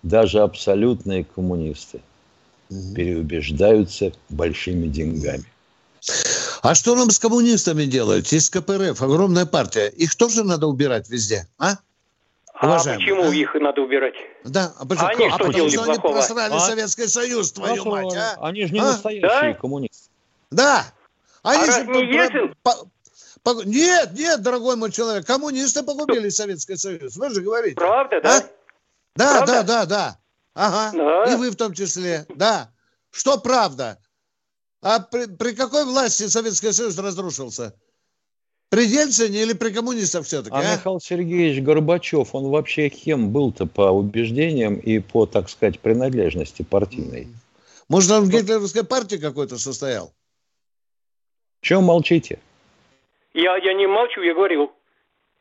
[0.01, 2.01] даже абсолютные коммунисты
[2.69, 2.95] угу.
[2.95, 5.45] переубеждаются большими деньгами.
[6.61, 8.31] А что нам с коммунистами делать?
[8.31, 9.87] Есть КПРФ, огромная партия.
[9.87, 11.75] Их тоже надо убирать везде, а?
[12.61, 13.35] Уважаемый, а почему а?
[13.35, 14.15] их надо убирать?
[14.43, 15.05] Да, а почему?
[15.05, 15.91] А они а что потому что плохого?
[15.91, 16.59] они просрали а?
[16.59, 18.37] Советский Союз, твою а мать, а?
[18.41, 18.83] Они же не а?
[18.83, 19.53] настоящие да?
[19.53, 20.09] коммунисты.
[20.49, 20.85] Да.
[21.43, 22.55] А, а раз не Ельцин?
[22.63, 22.73] По,
[23.43, 27.15] по, нет, нет, дорогой мой человек, коммунисты погубили Советский Союз.
[27.15, 27.75] Вы же говорите.
[27.75, 28.37] Правда, да?
[28.37, 28.41] А?
[29.15, 29.53] Да, Правда?
[29.53, 30.17] да, да, да.
[30.57, 30.97] Ага.
[30.97, 31.33] Да.
[31.33, 32.25] И вы в том числе.
[32.35, 32.71] Да.
[33.11, 33.99] Что правда?
[34.81, 37.75] А при, при какой власти Советский Союз разрушился?
[38.69, 40.55] При Ельцине или при коммунистах все-таки?
[40.55, 45.79] А, а Михаил Сергеевич Горбачев, он вообще кем был-то по убеждениям и по, так сказать,
[45.79, 47.27] принадлежности партийной?
[47.87, 50.11] Может, он в гитлеровской партии какой-то состоял?
[51.61, 52.39] Чем молчите?
[53.33, 54.71] Я, я не молчу, я говорил.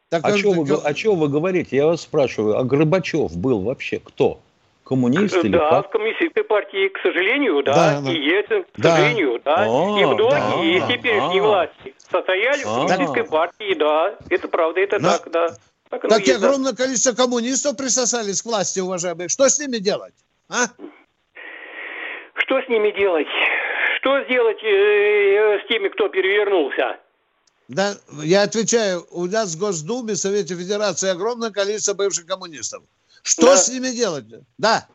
[0.08, 1.76] Так, а, что вы, а вы говорите?
[1.76, 4.40] Я вас спрашиваю, а Горбачев был вообще кто?
[4.86, 5.88] Коммунист или Да, как?
[5.88, 8.00] в коммунистической партии, к сожалению, да.
[8.00, 8.96] да и Ельцин, к да.
[8.96, 9.56] сожалению, да.
[9.58, 14.14] А, и многие да, из теперешней а, власти состояли а, в коммунистической партии, да.
[14.30, 15.10] Это правда, это Но...
[15.10, 15.48] так, да.
[15.88, 16.84] Так, так и огромное да.
[16.84, 19.28] количество коммунистов присосались к власти, уважаемые.
[19.28, 20.14] Что с ними делать?
[20.48, 20.66] А?
[22.34, 23.28] Что с ними делать?
[24.06, 26.96] что сделать э, с теми, кто перевернулся?
[27.66, 32.84] Да, я отвечаю, у нас в Госдуме, в Совете Федерации огромное количество бывших коммунистов.
[33.26, 33.56] Что да.
[33.56, 34.24] с ними делать?
[34.56, 34.86] Да.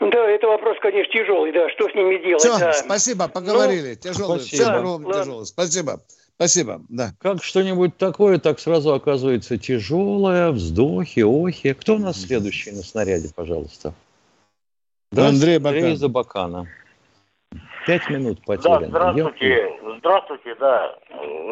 [0.00, 2.42] Да, это вопрос, конечно, тяжелый, да, что с ними делать?
[2.42, 2.72] Все, да.
[2.74, 3.90] спасибо, поговорили.
[3.90, 4.64] Ну, тяжелый, спасибо.
[4.64, 5.46] все да, тяжелый.
[5.46, 6.00] Спасибо.
[6.34, 7.12] Спасибо, да.
[7.20, 11.72] Как что-нибудь такое, так сразу оказывается тяжелое, вздохи, охи.
[11.72, 13.94] Кто у нас следующий на снаряде, пожалуйста?
[15.16, 15.76] Андрей Бакан.
[15.76, 16.66] Андрей Забакана.
[17.86, 18.88] Пять минут потеряно.
[18.88, 19.48] Да, здравствуйте.
[19.48, 19.96] Я...
[19.98, 20.98] Здравствуйте, да.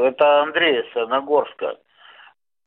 [0.05, 0.93] Это Андрей из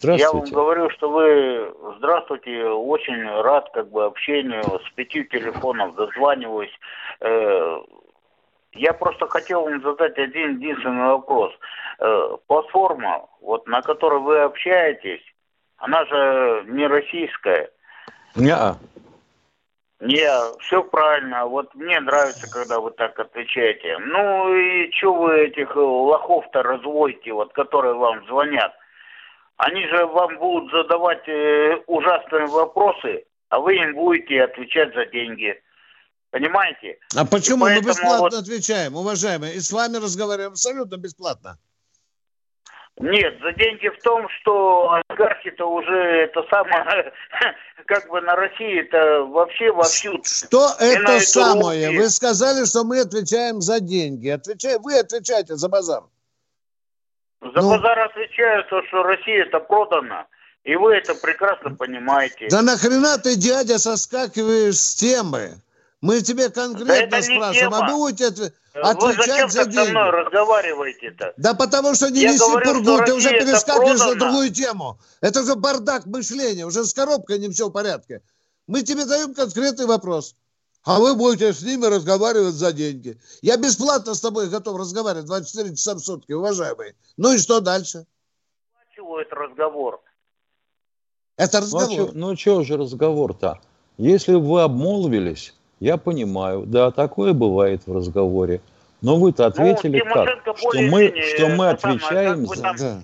[0.04, 0.28] Нагорска.
[0.28, 6.74] Я вам говорю, что вы, здравствуйте, очень рад как бы общению, с пятью телефонов дозваниваюсь.
[7.20, 7.78] Э,
[8.74, 11.54] я просто хотел вам задать один единственный вопрос.
[12.00, 15.24] Э, платформа, вот на которой вы общаетесь,
[15.78, 17.70] она же не российская.
[18.36, 18.56] Не.
[20.00, 21.46] Не, все правильно.
[21.46, 24.00] Вот мне нравится, когда вы так отвечаете.
[24.00, 28.74] Ну и что вы этих лохов-то разводите, вот которые вам звонят?
[29.64, 35.54] Они же вам будут задавать э, ужасные вопросы, а вы им будете отвечать за деньги.
[36.32, 36.98] Понимаете?
[37.16, 38.34] А почему мы бесплатно вот...
[38.34, 39.54] отвечаем, уважаемые?
[39.54, 41.60] И с вами разговариваем абсолютно бесплатно.
[42.98, 47.14] Нет, за деньги в том, что олигархи-то уже это самое,
[47.86, 50.24] как бы на России это вообще вовсю.
[50.24, 51.90] Что это самое?
[51.90, 52.00] Руки.
[52.00, 54.30] Вы сказали, что мы отвечаем за деньги.
[54.30, 56.02] Отвечай, вы отвечаете за базар.
[57.42, 60.28] За ну, базар отвечаю, то, что Россия это продана.
[60.64, 62.48] И вы это прекрасно понимаете.
[62.52, 65.58] Да нахрена ты, дядя, соскакиваешь с темы?
[66.02, 69.86] Мы тебе конкретно да спрашиваем, а вы будете отвечать вы зачем за деньги.
[69.86, 71.34] со мной разговариваете-то?
[71.38, 75.00] Да потому что не Я неси говорю, пургу, ты уже перескакиваешь на другую тему.
[75.22, 78.22] Это же бардак мышления, уже с коробкой не все в порядке.
[78.68, 80.36] Мы тебе даем конкретный вопрос.
[80.84, 83.18] А вы будете с ними разговаривать за деньги.
[83.42, 86.96] Я бесплатно с тобой готов разговаривать 24 часа в сутки, уважаемый.
[87.18, 88.06] Ну и что дальше?
[88.96, 90.02] Чего это разговор?
[91.38, 92.10] Это ну, а разговор.
[92.14, 93.60] Ну, что ну, же разговор-то?
[93.98, 98.62] Если вы обмолвились, я понимаю, да, такое бывает в разговоре.
[99.02, 100.58] Но вы-то ну, ответили ну, как?
[100.58, 102.74] Что мы, что мы отвечаем за...
[102.78, 103.04] Да.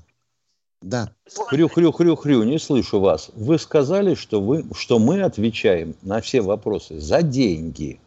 [0.81, 1.11] Да.
[1.47, 3.31] Хрю-хрю-хрю-хрю, не слышу вас.
[3.33, 7.99] Вы сказали, что, вы, что мы отвечаем на все вопросы за деньги.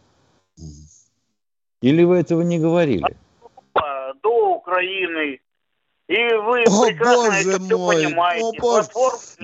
[1.83, 3.05] Или вы этого не говорили?
[4.23, 5.41] До Украины.
[6.09, 7.97] И вы О, прекрасно боже это мой.
[7.97, 8.45] все понимаете.
[8.45, 8.89] О, боже.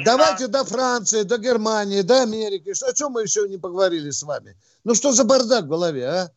[0.05, 2.73] Давайте до Франции, до Германии, до Америки.
[2.85, 4.57] О чем мы еще не поговорили с вами?
[4.83, 6.31] Ну что за бардак в голове, а?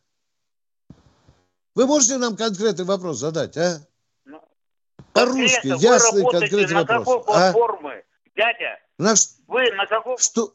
[1.74, 3.80] Вы можете нам конкретный вопрос задать, а?
[5.26, 6.98] По-русски, ясный конкретный на вопрос.
[6.98, 7.52] какой а?
[7.52, 8.02] платформы, а?
[8.36, 8.78] дядя?
[8.98, 9.14] На...
[9.48, 10.16] Вы на какой...
[10.18, 10.52] Что...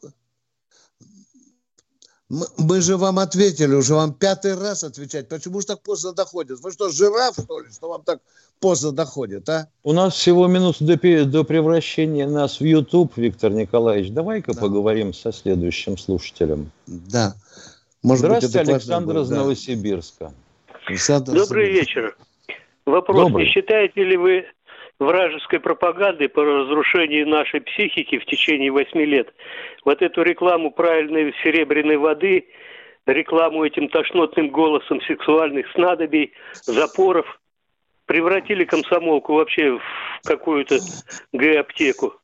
[2.28, 5.28] Мы, мы же вам ответили, уже вам пятый раз отвечать.
[5.28, 6.58] Почему же так поздно доходит?
[6.60, 8.20] Вы что, жираф, что ли, что вам так
[8.58, 9.68] поздно доходит, а?
[9.84, 14.10] У нас всего минут до, до превращения нас в YouTube, Виктор Николаевич.
[14.10, 14.60] Давай-ка да.
[14.60, 16.72] поговорим со следующим слушателем.
[16.86, 17.36] Да.
[18.02, 19.36] Может Здравствуйте, быть, Александр будет, из да.
[19.36, 20.34] Новосибирска.
[21.26, 22.16] Добрый вечер.
[22.86, 23.46] Вопрос, Добрый.
[23.46, 24.46] не считаете ли вы
[24.98, 29.32] вражеской пропагандой по разрушению нашей психики в течение восьми лет
[29.84, 32.46] вот эту рекламу правильной серебряной воды,
[33.06, 37.40] рекламу этим тошнотным голосом сексуальных снадобий, запоров,
[38.06, 39.82] превратили комсомолку вообще в
[40.24, 40.78] какую-то
[41.32, 42.14] Г-аптеку.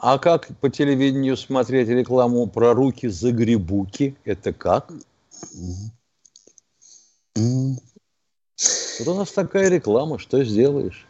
[0.00, 4.14] А как по телевидению смотреть рекламу про руки за грибуки?
[4.24, 4.92] Это как?
[8.98, 11.04] Вот у нас такая реклама, что сделаешь?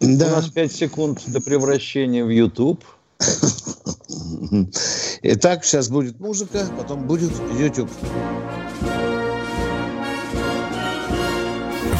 [0.00, 0.26] Да.
[0.26, 2.84] У нас 5 секунд до превращения в YouTube.
[5.22, 7.90] Итак, сейчас будет музыка, потом будет YouTube.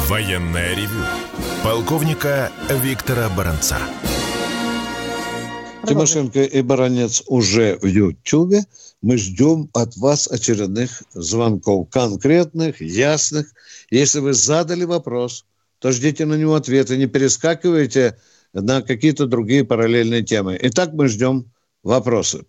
[0.07, 1.03] Военная ревю.
[1.63, 3.77] Полковника Виктора Баранца.
[5.85, 8.63] Тимошенко и Баранец уже в Ютьюбе.
[9.01, 13.51] Мы ждем от вас очередных звонков, конкретных, ясных.
[13.89, 15.45] Если вы задали вопрос,
[15.79, 18.17] то ждите на него ответа, не перескакивайте
[18.53, 20.57] на какие-то другие параллельные темы.
[20.61, 21.51] Итак, мы ждем
[21.83, 22.45] вопросы.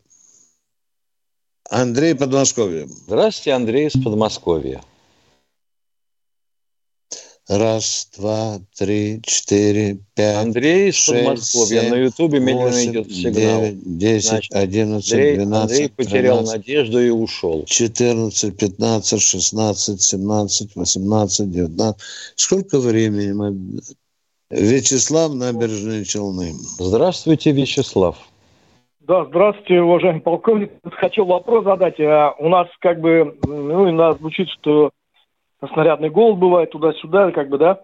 [1.71, 2.89] Андрей Подмосковье.
[2.89, 4.83] Здравствуйте, Андрей из Подмосковья.
[7.51, 11.91] Раз, два, три, четыре, пять, Андрей из Подмосковья.
[11.91, 13.63] На Ютубе медленно идет сигнал.
[13.63, 17.65] 9, 10, Значит, 11, Андрей, 12, Андрей потерял 13, надежду и ушел.
[17.65, 22.01] 14, 15, 16, 17, 18, 19.
[22.37, 23.81] Сколько времени мы...
[24.51, 26.53] Вячеслав, Набережные Челны.
[26.79, 28.17] Здравствуйте, Вячеслав.
[29.01, 30.71] Да, здравствуйте, уважаемый полковник.
[30.89, 31.99] Хотел вопрос задать.
[31.99, 34.91] А у нас как бы, ну, и нас звучит, что
[35.69, 37.81] снарядный голод бывает туда-сюда, как бы, да.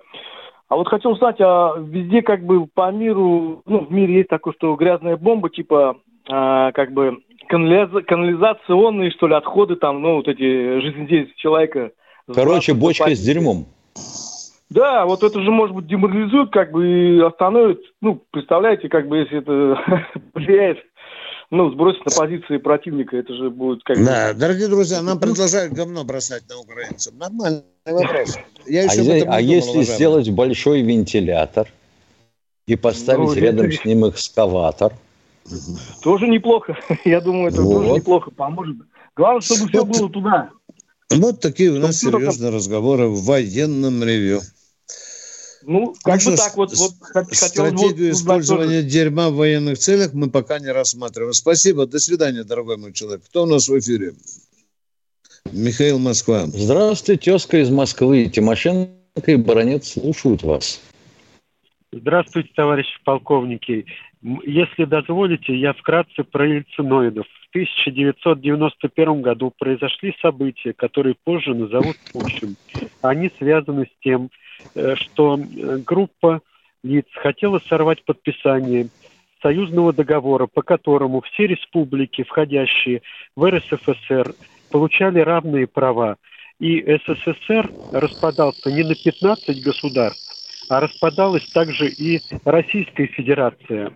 [0.69, 4.53] А вот хотел узнать, а везде как бы по миру, ну, в мире есть такое,
[4.55, 5.99] что грязная бомба, типа,
[6.29, 7.19] а, как бы
[7.49, 11.93] канализационные, что ли, отходы там, ну, вот эти жизнедеятельности человека.
[12.35, 13.67] Короче, бочка с дерьмом.
[14.69, 19.19] Да, вот это же, может быть, деморализует, как бы, и остановит, ну, представляете, как бы,
[19.19, 19.79] если это
[20.35, 20.79] влияет
[21.51, 26.05] ну, сбросить на позиции противника, это же будет как Да, дорогие друзья, нам продолжают говно
[26.05, 27.15] бросать на украинцев.
[27.15, 28.37] Нормальный вопрос.
[28.67, 29.85] Я еще а, а если уважаемый.
[29.85, 31.69] сделать большой вентилятор
[32.67, 33.77] и поставить ну, рядом это...
[33.77, 34.93] с ним экскаватор?
[36.03, 36.77] Тоже неплохо.
[37.05, 37.75] Я думаю, это вот.
[37.75, 38.77] тоже неплохо поможет.
[39.15, 40.51] Главное, чтобы все было туда.
[41.11, 44.41] Вот такие у нас серьезные разговоры в военном ревью.
[45.69, 46.73] Ну, как бы так вот.
[46.77, 46.93] вот
[47.33, 48.89] стратегию вот, использования тоже.
[48.89, 51.33] дерьма в военных целях мы пока не рассматриваем.
[51.33, 51.87] Спасибо.
[51.87, 53.25] До свидания, дорогой мой человек.
[53.25, 54.15] Кто у нас в эфире?
[55.51, 56.47] Михаил Москва.
[56.47, 58.31] Здравствуйте, тезка из Москвы.
[58.33, 58.93] Тимошенко
[59.27, 60.81] и Баранец слушают вас.
[61.93, 63.87] Здравствуйте, товарищи полковники.
[64.45, 67.27] Если дозволите, я вкратце про ельциноидов.
[67.27, 72.57] В 1991 году произошли события, которые позже назовут Путчем.
[73.03, 74.31] Они связаны с тем,
[74.75, 75.39] Э, что
[75.85, 76.41] группа
[76.83, 78.89] лиц хотела сорвать подписание
[79.43, 83.03] союзного договора, по которому все республики, входящие
[83.35, 84.35] в РСФСР,
[84.71, 86.17] получали равные права.
[86.59, 90.26] И СССР распадался не на 15 государств,
[90.69, 93.93] распадалась также и Российская Федерация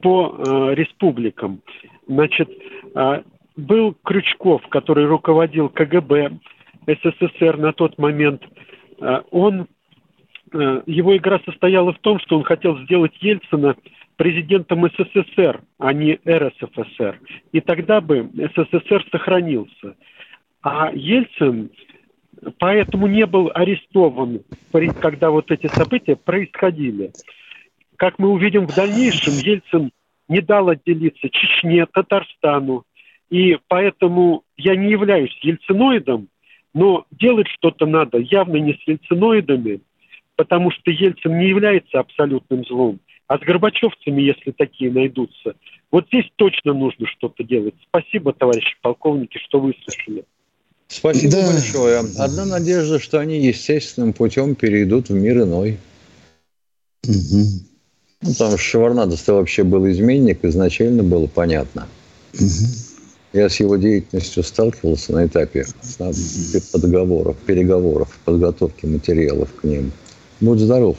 [0.00, 1.60] по э, республикам.
[2.06, 2.48] Значит,
[2.94, 3.22] э,
[3.56, 6.38] был Крючков, который руководил КГБ
[6.86, 8.42] СССР на тот момент.
[9.00, 9.66] Э, он
[10.52, 13.76] Э, его игра состояла в том, что он хотел сделать Ельцина
[14.16, 17.20] президентом СССР, а не РСФСР.
[17.52, 19.94] И тогда бы СССР сохранился.
[20.62, 21.70] А Ельцин
[22.58, 24.42] поэтому не был арестован,
[25.00, 27.12] когда вот эти события происходили.
[27.96, 29.90] Как мы увидим в дальнейшем, Ельцин
[30.28, 32.84] не дал отделиться Чечне, Татарстану.
[33.30, 36.28] И поэтому я не являюсь ельциноидом,
[36.72, 39.80] но делать что-то надо явно не с ельциноидами,
[40.36, 43.00] потому что Ельцин не является абсолютным злом.
[43.26, 45.56] А с Горбачевцами, если такие найдутся,
[45.90, 47.74] вот здесь точно нужно что-то делать.
[47.88, 50.24] Спасибо, товарищи полковники, что выслушали.
[50.88, 51.52] Спасибо да.
[51.52, 51.98] большое.
[52.16, 55.78] Одна надежда, что они естественным путем перейдут в мир иной.
[57.06, 57.44] Угу.
[58.22, 61.86] Ну, там Шеварнадзе вообще был изменник, изначально было понятно.
[62.34, 62.48] Угу.
[63.34, 65.66] Я с его деятельностью сталкивался на этапе
[66.72, 69.92] подговоров, переговоров, подготовки материалов к ним.
[70.40, 70.96] Будь здоров.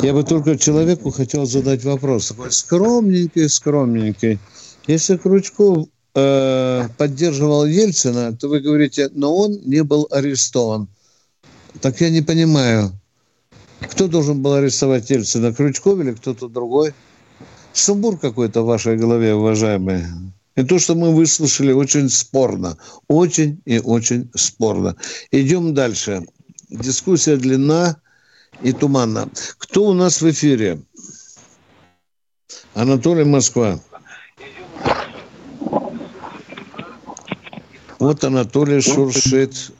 [0.00, 2.32] Я бы только человеку хотел задать вопрос.
[2.50, 4.38] Скромненький, скромненький.
[4.86, 10.88] Если Крючков э, поддерживал Ельцина, то вы говорите, но он не был арестован.
[11.80, 12.92] Так я не понимаю,
[13.80, 16.94] кто должен был арестовать Ельцина, Крючков или кто-то другой?
[17.72, 20.08] Сумбур какой-то в вашей голове, уважаемые.
[20.56, 22.76] И то, что мы выслушали, очень спорно.
[23.08, 24.96] Очень и очень спорно.
[25.30, 26.24] Идем дальше
[26.70, 28.00] дискуссия длинна
[28.62, 29.28] и туманна.
[29.58, 30.82] Кто у нас в эфире?
[32.74, 33.80] Анатолий Москва.
[38.00, 39.72] Вот Анатолий шуршит.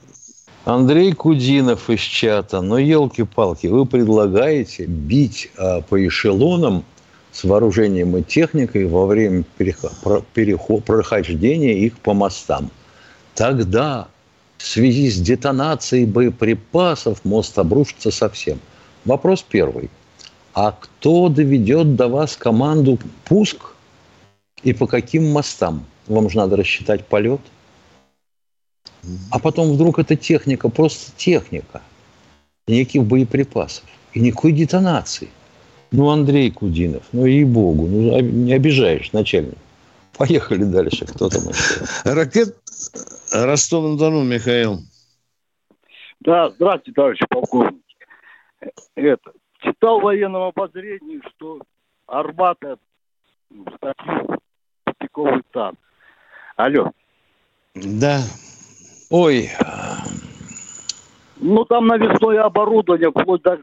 [0.66, 2.60] Андрей Кудинов из чата.
[2.60, 6.84] Но елки-палки, вы предлагаете бить а, по эшелонам
[7.32, 9.42] с вооружением и техникой во время
[10.34, 12.70] переход, прохождения их по мостам.
[13.34, 14.08] Тогда
[14.58, 18.60] в связи с детонацией боеприпасов мост обрушится совсем.
[19.06, 19.88] Вопрос первый.
[20.52, 23.72] А кто доведет до вас команду пуск
[24.62, 25.86] и по каким мостам?
[26.06, 27.40] Вам же надо рассчитать полет.
[29.30, 31.82] А потом вдруг эта техника просто техника.
[32.66, 35.28] Никаких боеприпасов и никакой детонации.
[35.92, 39.58] Ну, Андрей Кудинов, ну, ей-богу, ну, не обижаешь, начальник.
[40.16, 41.06] Поехали дальше.
[41.06, 41.84] Кто там еще?
[42.04, 42.56] Ракет
[43.32, 44.80] Ростов-на-Дону, Михаил.
[46.20, 47.82] Да, здравствуйте, товарищ полковник.
[48.94, 49.32] Это,
[49.62, 51.60] читал в военном обозрении, что
[52.06, 52.58] Арбат
[53.76, 54.38] статью
[54.84, 55.78] пятиковый танк.
[56.56, 56.92] Алло.
[57.74, 58.20] Да.
[59.10, 59.50] Ой.
[61.40, 63.58] Ну, там навесное оборудование, вплоть до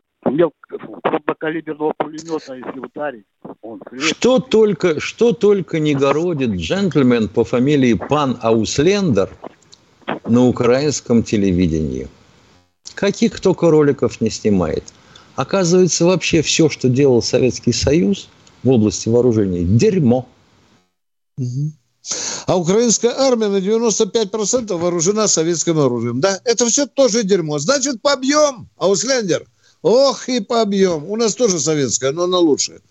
[1.01, 3.25] крупнокалиберного пулемета, если ударить.
[3.61, 9.29] Он что только, что только не городит джентльмен по фамилии Пан Ауслендер
[10.25, 12.07] на украинском телевидении.
[12.95, 14.83] Каких только роликов не снимает.
[15.35, 18.27] Оказывается, вообще все, что делал Советский Союз
[18.63, 20.27] в области вооружений, дерьмо.
[22.45, 26.21] А украинская армия на 95% вооружена советским оружием.
[26.21, 27.59] Да, это все тоже дерьмо.
[27.59, 29.45] Значит, побьем, Ауслендер.
[29.81, 31.09] Ох и побьем.
[31.09, 32.81] У нас тоже советская, но она лучше.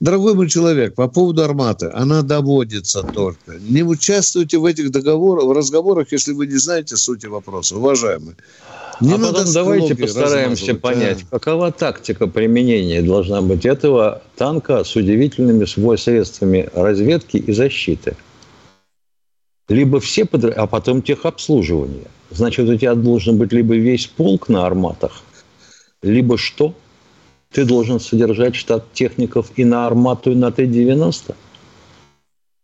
[0.00, 3.58] Дорогой мой человек, по поводу арматы, она доводится только.
[3.60, 8.36] Не участвуйте в этих договорах, в разговорах, если вы не знаете сути вопроса, уважаемые.
[9.00, 11.38] Не а потом давайте постараемся понять, а?
[11.38, 15.64] какова тактика применения должна быть этого танка с удивительными
[15.96, 18.16] средствами разведки и защиты.
[19.68, 20.44] Либо все, под...
[20.44, 22.06] а потом техобслуживание.
[22.30, 25.22] Значит, у тебя должен быть либо весь полк на арматах,
[26.02, 26.74] либо что?
[27.52, 31.34] Ты должен содержать штат техников и на армату, и на Т-90.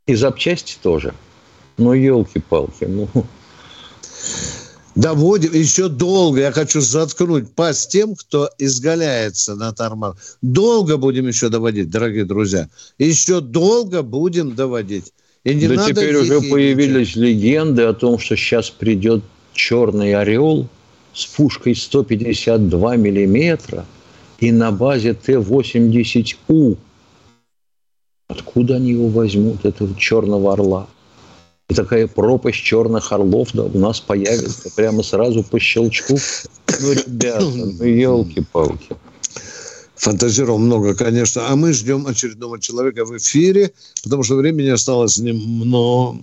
[0.07, 1.15] И запчасти тоже.
[1.77, 3.09] Ну, елки-палки, ну...
[4.95, 6.41] Доводим еще долго.
[6.41, 10.17] Я хочу заткнуть пасть тем, кто изгаляется на армат.
[10.43, 12.69] Долго будем еще доводить, дорогие друзья.
[12.99, 15.13] Еще долго будем доводить.
[15.45, 19.23] И не да надо теперь уже появились легенды о том, что сейчас придет
[19.53, 20.69] черный орел
[21.15, 23.87] с пушкой 152 миллиметра–
[24.39, 26.77] и на базе Т-80У.
[28.29, 30.89] Откуда они его возьмут, этого черного орла?
[31.69, 36.15] И такая пропасть черных орлов да, у нас появится прямо сразу по щелчку.
[36.81, 38.97] Ну, ребята, ну, елки-палки.
[39.97, 41.43] Фантазировал много, конечно.
[41.51, 46.21] А мы ждем очередного человека в эфире, потому что времени осталось немного.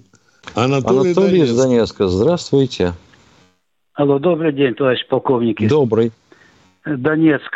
[0.56, 1.52] Анатолий, Анатолий Донецк.
[1.52, 2.94] из Донецка, здравствуйте.
[3.94, 5.68] Алло, добрый день, товарищ полковник.
[5.68, 6.12] Добрый.
[6.86, 7.52] Донецк.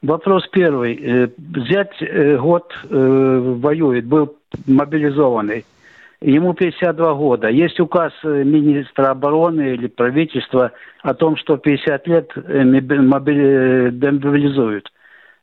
[0.00, 0.94] Вопрос первый.
[0.96, 4.36] Э, взять э, год э, воюет, был
[4.66, 5.64] мобилизованный.
[6.22, 7.48] Ему 52 года.
[7.48, 10.70] Есть указ министра обороны или правительства
[11.02, 14.92] о том, что 50 лет демобилизуют.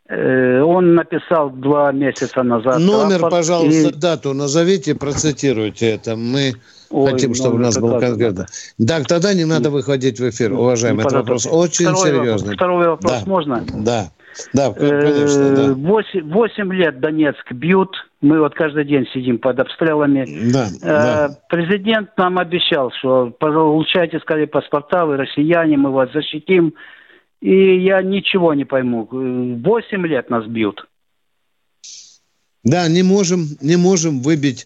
[0.09, 2.79] Он написал два месяца назад.
[2.79, 3.93] Номер, рапорт, пожалуйста, и...
[3.93, 6.15] дату назовите, процитируйте это.
[6.15, 6.53] Мы
[6.89, 8.47] Ой, хотим, чтобы у нас было конкретно.
[8.79, 11.05] Да, тогда не надо выходить в эфир, уважаемый.
[11.05, 12.31] Это вопрос очень второй серьезный.
[12.31, 13.21] Вопрос, второй вопрос да.
[13.29, 13.63] можно?
[13.75, 14.09] Да.
[14.53, 15.73] Да, конечно, да.
[15.73, 20.51] 8, 8 лет Донецк бьют, мы вот каждый день сидим под обстрелами.
[20.51, 21.39] Да, э, да.
[21.49, 26.73] Президент нам обещал, что получайте скорее паспорта, вы россияне, мы вас защитим.
[27.41, 29.07] И я ничего не пойму.
[29.09, 30.85] 8 лет нас бьют.
[32.63, 34.65] Да, не можем, не можем выбить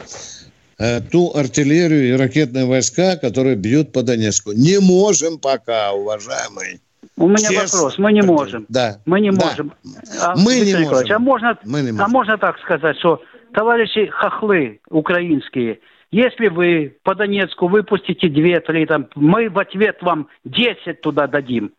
[0.79, 4.53] э, ту артиллерию и ракетные войска, которые бьют по Донецку.
[4.53, 6.79] Не можем пока, уважаемые.
[7.15, 7.97] У меня Все вопрос.
[7.97, 8.65] Мы не можем.
[8.69, 8.99] Да.
[9.05, 9.45] Мы не да.
[9.45, 9.73] можем.
[10.21, 11.15] А, мы не можем.
[11.15, 12.05] А можно, Мы не а можем.
[12.05, 13.21] а можно так сказать, что
[13.53, 15.79] товарищи хохлы украинские,
[16.11, 21.73] если вы по Донецку выпустите две-три, там, мы в ответ вам 10 туда дадим.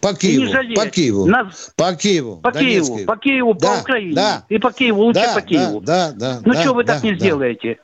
[0.00, 1.72] По Киеву, по Киеву, Нас...
[1.76, 5.34] по Киеву, по Киеву, по Киеву, да, по Украине, да, и по Киеву, лучше да,
[5.34, 5.80] по Киеву.
[5.80, 6.40] Да, да, да.
[6.44, 7.18] Ну да, что вы да, так не да.
[7.18, 7.78] сделаете?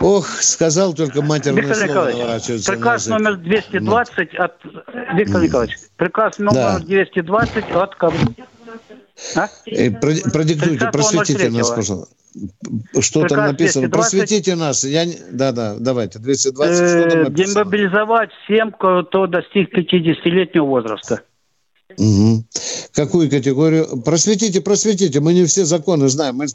[0.00, 4.52] Ох, сказал только матерное Виктор слово Николаевич, приказ на номер 220 от...
[5.14, 6.78] Виктор Николаевич, приказ номер да.
[6.80, 7.94] 220 от...
[9.36, 9.48] А?
[9.66, 12.14] Э, продиктуйте, просветите нас, пожалуйста.
[13.00, 13.88] Что приказ там написано?
[13.88, 13.92] 220...
[13.92, 14.84] Просветите нас.
[14.84, 15.06] Я...
[15.30, 16.18] Да, да, давайте.
[16.18, 17.64] 220, э, что там написано?
[17.64, 21.22] Демобилизовать всем, кто достиг 50-летнего возраста.
[21.96, 22.44] Угу.
[22.92, 24.02] Какую категорию?
[24.02, 25.20] Просветите, просветите.
[25.20, 26.36] Мы не все законы знаем.
[26.36, 26.46] Мы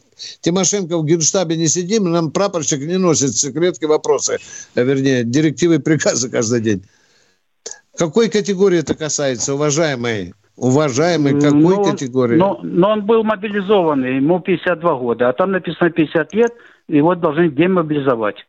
[0.41, 4.39] Тимошенко в генштабе не сидим, нам прапорщик не носит секретки вопросы,
[4.75, 6.83] а вернее, директивы и приказы каждый день.
[7.95, 10.33] Какой категории это касается, уважаемый?
[10.55, 12.35] Уважаемый, какой но, категории?
[12.35, 16.53] Но, но он был мобилизованный, ему 52 года, а там написано 50 лет,
[16.89, 18.45] его должны демобилизовать.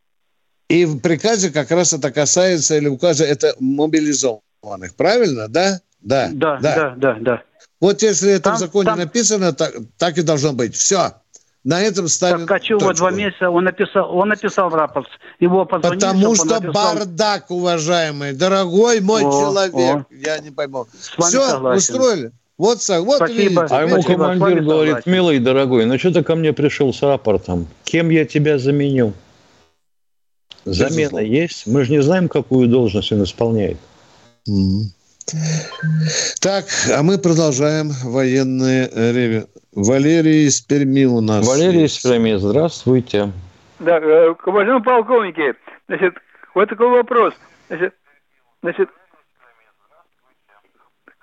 [0.67, 5.79] И в приказе как раз это касается, или указе это мобилизованных, правильно, да?
[6.01, 7.17] Да, да, да, да, да.
[7.19, 7.43] да.
[7.79, 8.99] Вот если это там, в законе там...
[8.99, 10.75] написано, так, так и должно быть.
[10.75, 11.13] Все.
[11.63, 15.07] На этом ставим Ткачева два месяца, он написал, он написал рапорт.
[15.39, 16.95] Его позвонили, Потому что написал...
[16.95, 19.75] бардак, уважаемый, дорогой мой о, человек.
[19.75, 20.05] О.
[20.09, 20.87] Я не пойму.
[20.91, 21.77] Все, согласен.
[21.77, 22.31] устроили.
[22.57, 23.65] Вот, вот спасибо, видите.
[23.69, 25.11] А ему спасибо, командир говорит, согласен.
[25.11, 27.67] милый, дорогой, ну что ты ко мне пришел с рапортом?
[27.83, 29.13] Кем я тебя заменю?
[30.65, 31.67] Замена есть?
[31.67, 33.77] Мы же не знаем, какую должность он исполняет.
[34.47, 34.81] Mm-hmm.
[36.41, 39.47] Так, а мы продолжаем военные ревю.
[39.73, 41.47] Валерий из Перми у нас.
[41.47, 43.31] Валерий из Перми, здравствуйте.
[43.79, 45.55] Да, э, уважаемые полковники,
[45.87, 46.15] значит,
[46.53, 47.33] вот такой вопрос.
[47.69, 47.93] Значит,
[48.61, 48.89] значит,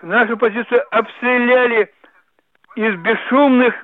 [0.03, 1.91] нашу позицию обстреляли
[2.77, 3.75] из бесшумных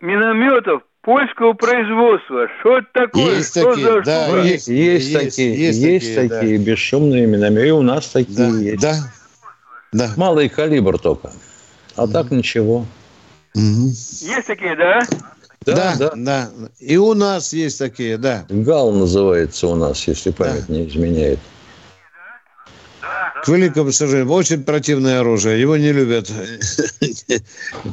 [0.00, 2.48] минометов польского производства.
[2.60, 3.36] Что это такое?
[3.36, 6.64] Есть Что такие, за да, есть, есть, есть такие, есть, есть такие, такие да.
[6.64, 7.68] бесшумные минометы.
[7.68, 8.82] И у нас такие да, есть.
[8.82, 8.94] Да,
[9.92, 10.12] да.
[10.16, 11.32] Малый калибр только.
[11.96, 12.86] А так ничего.
[13.54, 15.02] Есть такие, да?
[15.64, 16.50] Да, да, да, да.
[16.80, 18.46] И у нас есть такие, да.
[18.48, 20.74] ГАЛ называется у нас, если память да.
[20.74, 21.38] не изменяет.
[23.44, 25.60] К великому сожалению, очень противное оружие.
[25.60, 26.30] Его не любят.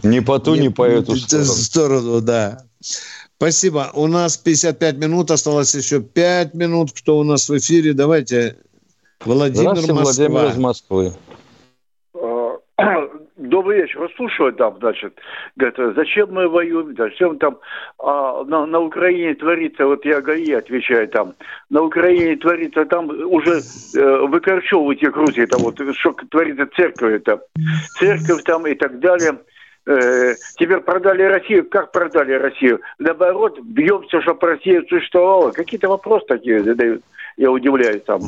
[0.03, 1.45] Ни по ту, ни по эту сторону.
[1.45, 2.63] сторону, да.
[3.37, 3.89] Спасибо.
[3.93, 6.91] У нас 55 минут, осталось еще 5 минут.
[6.91, 7.93] Кто у нас в эфире?
[7.93, 8.57] Давайте.
[9.25, 10.03] Владимир Москва.
[10.03, 11.13] Владимир из Москвы.
[13.39, 14.11] Добрый вечер.
[14.17, 15.17] Слушаю там, значит,
[15.55, 17.57] говорят, зачем мы воюем, зачем там
[17.97, 21.35] а, на, на Украине творится, вот я ГАИ отвечаю там,
[21.69, 23.61] на Украине творится, там уже
[23.95, 27.39] э, выкорчевывают их Грузии, там вот, что творится церковь, там,
[27.97, 29.39] церковь там и так далее.
[29.85, 31.69] Э, теперь продали Россию.
[31.69, 32.81] Как продали Россию?
[32.97, 35.51] Наоборот, бьемся, чтобы Россия существовала.
[35.51, 37.03] Какие-то вопросы такие задают.
[37.39, 38.21] Я удивляюсь там.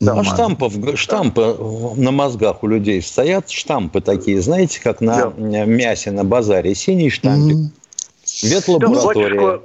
[0.00, 1.56] Да, а штампов, штампы
[1.96, 5.64] на мозгах у людей стоят, штампы такие, знаете, как на да.
[5.64, 7.56] мясе на базаре, синий штампик.
[7.56, 8.54] Mm-hmm.
[8.54, 9.60] Ветлаборатория.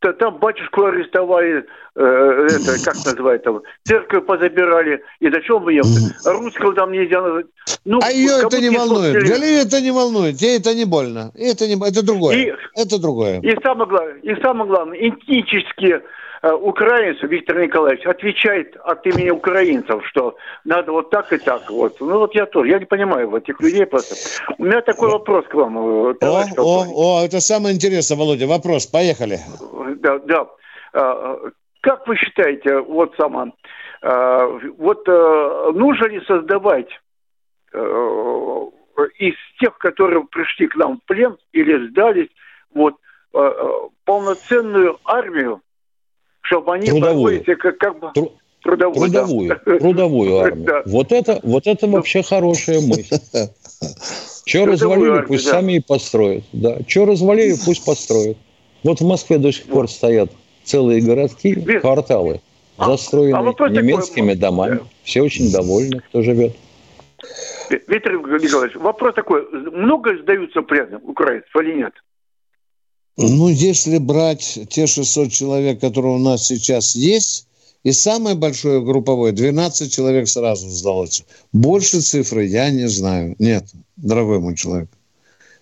[0.00, 5.02] Там, там батюшку арестовали, э, это, как называют там, церковь позабирали.
[5.20, 6.06] И зачем вы ехали?
[6.06, 6.32] Mm-hmm.
[6.38, 7.46] Русского там нельзя назвать.
[7.84, 9.28] Ну, а ее это не волнует.
[9.28, 10.40] Галию это не волнует.
[10.40, 11.32] Ей это не больно.
[11.34, 12.36] Это, не, это другое.
[12.36, 13.40] И, это другое.
[13.40, 16.00] И самое главное, и самое главное, этнические Э,
[16.54, 21.70] украинец Виктор Николаевич отвечает от имени украинцев, что надо вот так и так.
[21.70, 22.00] Вот.
[22.00, 24.14] Ну вот я тоже, я не понимаю этих людей просто.
[24.58, 25.78] У меня такой вопрос к вам.
[25.78, 28.46] Э, о, о, о, это самое интересное, Володя.
[28.46, 29.38] Вопрос, поехали.
[29.96, 30.46] Да, да.
[30.92, 31.38] А,
[31.80, 33.52] как вы считаете, вот сама,
[34.02, 36.88] вот э, нужно ли создавать
[39.18, 42.30] из тех, которые пришли к нам в плен или сдались,
[42.74, 42.94] вот
[44.06, 45.60] полноценную армию
[46.46, 47.44] чтобы они трудовую.
[47.44, 48.10] как, как бы...
[48.14, 48.32] Тру...
[48.62, 49.78] Трудовую, трудовую, да.
[49.78, 50.66] трудовую армию.
[50.66, 50.82] Да.
[50.86, 53.16] Вот это, вот это вообще хорошая мысль.
[54.44, 55.50] Что развалили, пусть да.
[55.52, 56.44] сами и построят.
[56.52, 56.78] Да.
[56.86, 58.36] Что развалили, пусть построят.
[58.82, 60.32] Вот в Москве до сих пор стоят
[60.64, 62.40] целые городки, кварталы,
[62.76, 64.80] а, застроены а немецкими такой, домами.
[65.04, 66.56] Все очень довольны, кто живет.
[67.70, 69.48] Виктор Николаевич, вопрос такой.
[69.50, 71.92] Много сдаются пленным украинцев или нет?
[73.16, 77.46] Ну, если брать те 600 человек, которые у нас сейчас есть,
[77.82, 81.24] и самое большое групповое, 12 человек сразу сдалось.
[81.52, 83.36] Больше цифры я не знаю.
[83.38, 83.64] Нет,
[83.96, 84.88] дорогой мой человек.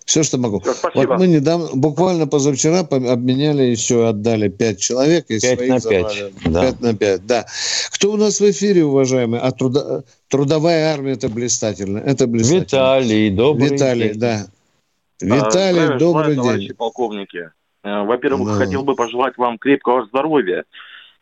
[0.05, 0.61] Все, что могу.
[0.61, 1.13] Спасибо.
[1.13, 5.25] Вот мы недавно, буквально позавчера обменяли еще, отдали 5 человек.
[5.27, 5.81] 5 на 5.
[5.81, 6.33] Забрали.
[6.45, 6.61] Да.
[6.61, 7.45] 5 на 5, да.
[7.91, 9.41] Кто у нас в эфире, уважаемые?
[9.41, 11.97] А труда, трудовая армия, это блистательно.
[11.97, 12.61] Это блистательно.
[12.61, 14.19] Виталий, добрый Виталий, день.
[14.19, 14.47] да.
[15.21, 16.75] Виталий, а, добрый желаю, день.
[16.75, 17.51] полковники.
[17.83, 18.65] Э, во-первых, да.
[18.65, 20.65] хотел бы пожелать вам крепкого здоровья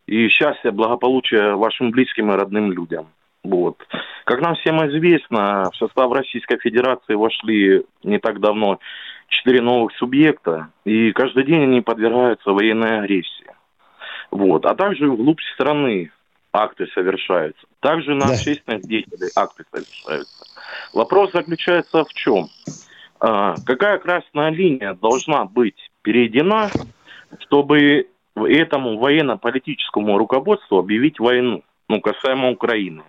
[0.07, 3.07] и счастья, благополучия вашим близким и родным людям.
[3.43, 3.77] Вот.
[4.25, 8.79] Как нам всем известно, в состав Российской Федерации вошли не так давно
[9.27, 13.51] четыре новых субъекта, и каждый день они подвергаются военной агрессии.
[14.31, 14.65] Вот.
[14.65, 16.11] А также вглубь страны
[16.53, 17.65] акты совершаются.
[17.79, 18.33] Также на да.
[18.33, 20.45] общественных деятелей акты совершаются.
[20.93, 22.47] Вопрос заключается в чем?
[23.25, 26.69] А, какая красная линия должна быть перейдена,
[27.39, 33.03] чтобы этому военно-политическому руководству объявить войну, ну, касаемо Украины.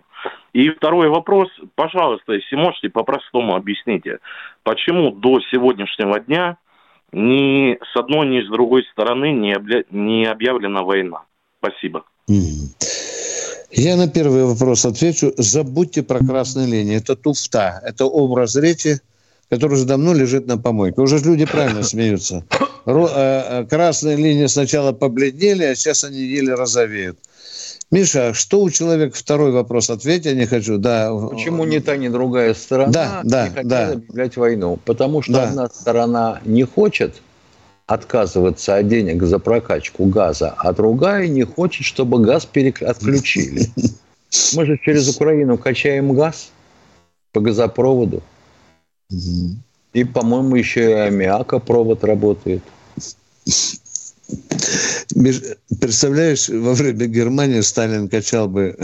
[0.53, 4.19] И второй вопрос, пожалуйста, если можете, по-простому объясните,
[4.63, 6.57] почему до сегодняшнего дня
[7.11, 9.83] ни с одной, ни с другой стороны не, обля...
[9.91, 11.23] не объявлена война?
[11.59, 12.05] Спасибо.
[13.69, 15.33] Я на первый вопрос отвечу.
[15.35, 16.95] Забудьте про красные линии.
[16.95, 17.81] Это туфта.
[17.83, 19.01] Это образ речи,
[19.49, 21.01] который уже давно лежит на помойке.
[21.01, 22.43] Уже люди правильно смеются.
[22.85, 27.17] Э, э, красные линии сначала побледнели, а сейчас они еле розовеют.
[27.91, 29.89] Миша, что у человека второй вопрос?
[29.89, 30.77] Ответь, я не хочу.
[30.77, 31.13] Да.
[31.13, 33.91] Почему ни та, ни другая сторона да, да, не хотят да.
[33.91, 34.79] объявлять войну?
[34.83, 35.43] Потому что да.
[35.43, 37.21] одна сторона не хочет
[37.85, 42.81] отказываться от денег за прокачку газа, а другая не хочет, чтобы газ перек...
[42.81, 43.69] отключили.
[44.55, 46.49] Мы же через Украину качаем газ
[47.31, 48.23] по газопроводу.
[49.09, 52.63] И, по-моему, еще и аммиакопровод работает.
[55.79, 58.77] Представляешь, во время Германии Сталин качал бы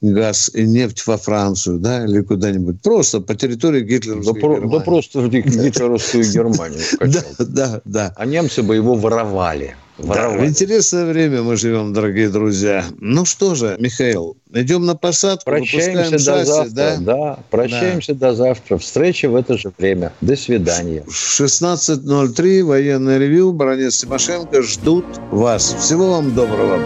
[0.00, 2.82] газ и нефть во Францию, да, или куда-нибудь.
[2.82, 4.70] Просто по территории гитлеровской да, Германии.
[4.70, 7.22] Да просто гитлеровскую Германию качал.
[7.38, 8.14] Да, да, да.
[8.16, 9.74] А немцы бы его воровали.
[9.98, 12.84] Да, в интересное время мы живем, дорогие друзья.
[13.00, 16.70] Ну что же, Михаил, идем на посадку, прощаемся до шасси, завтра.
[16.74, 16.96] Да?
[16.98, 18.28] да, прощаемся да.
[18.28, 18.76] до завтра.
[18.76, 20.12] Встреча в это же время.
[20.20, 21.02] До свидания.
[21.06, 23.52] В 16.03 военное ревю.
[23.52, 25.74] Баронец Тимошенко ждут вас.
[25.80, 26.78] Всего вам доброго.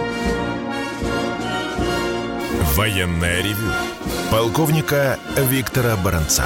[2.76, 3.72] Военное ревю.
[4.30, 6.44] Полковника Виктора Баранца.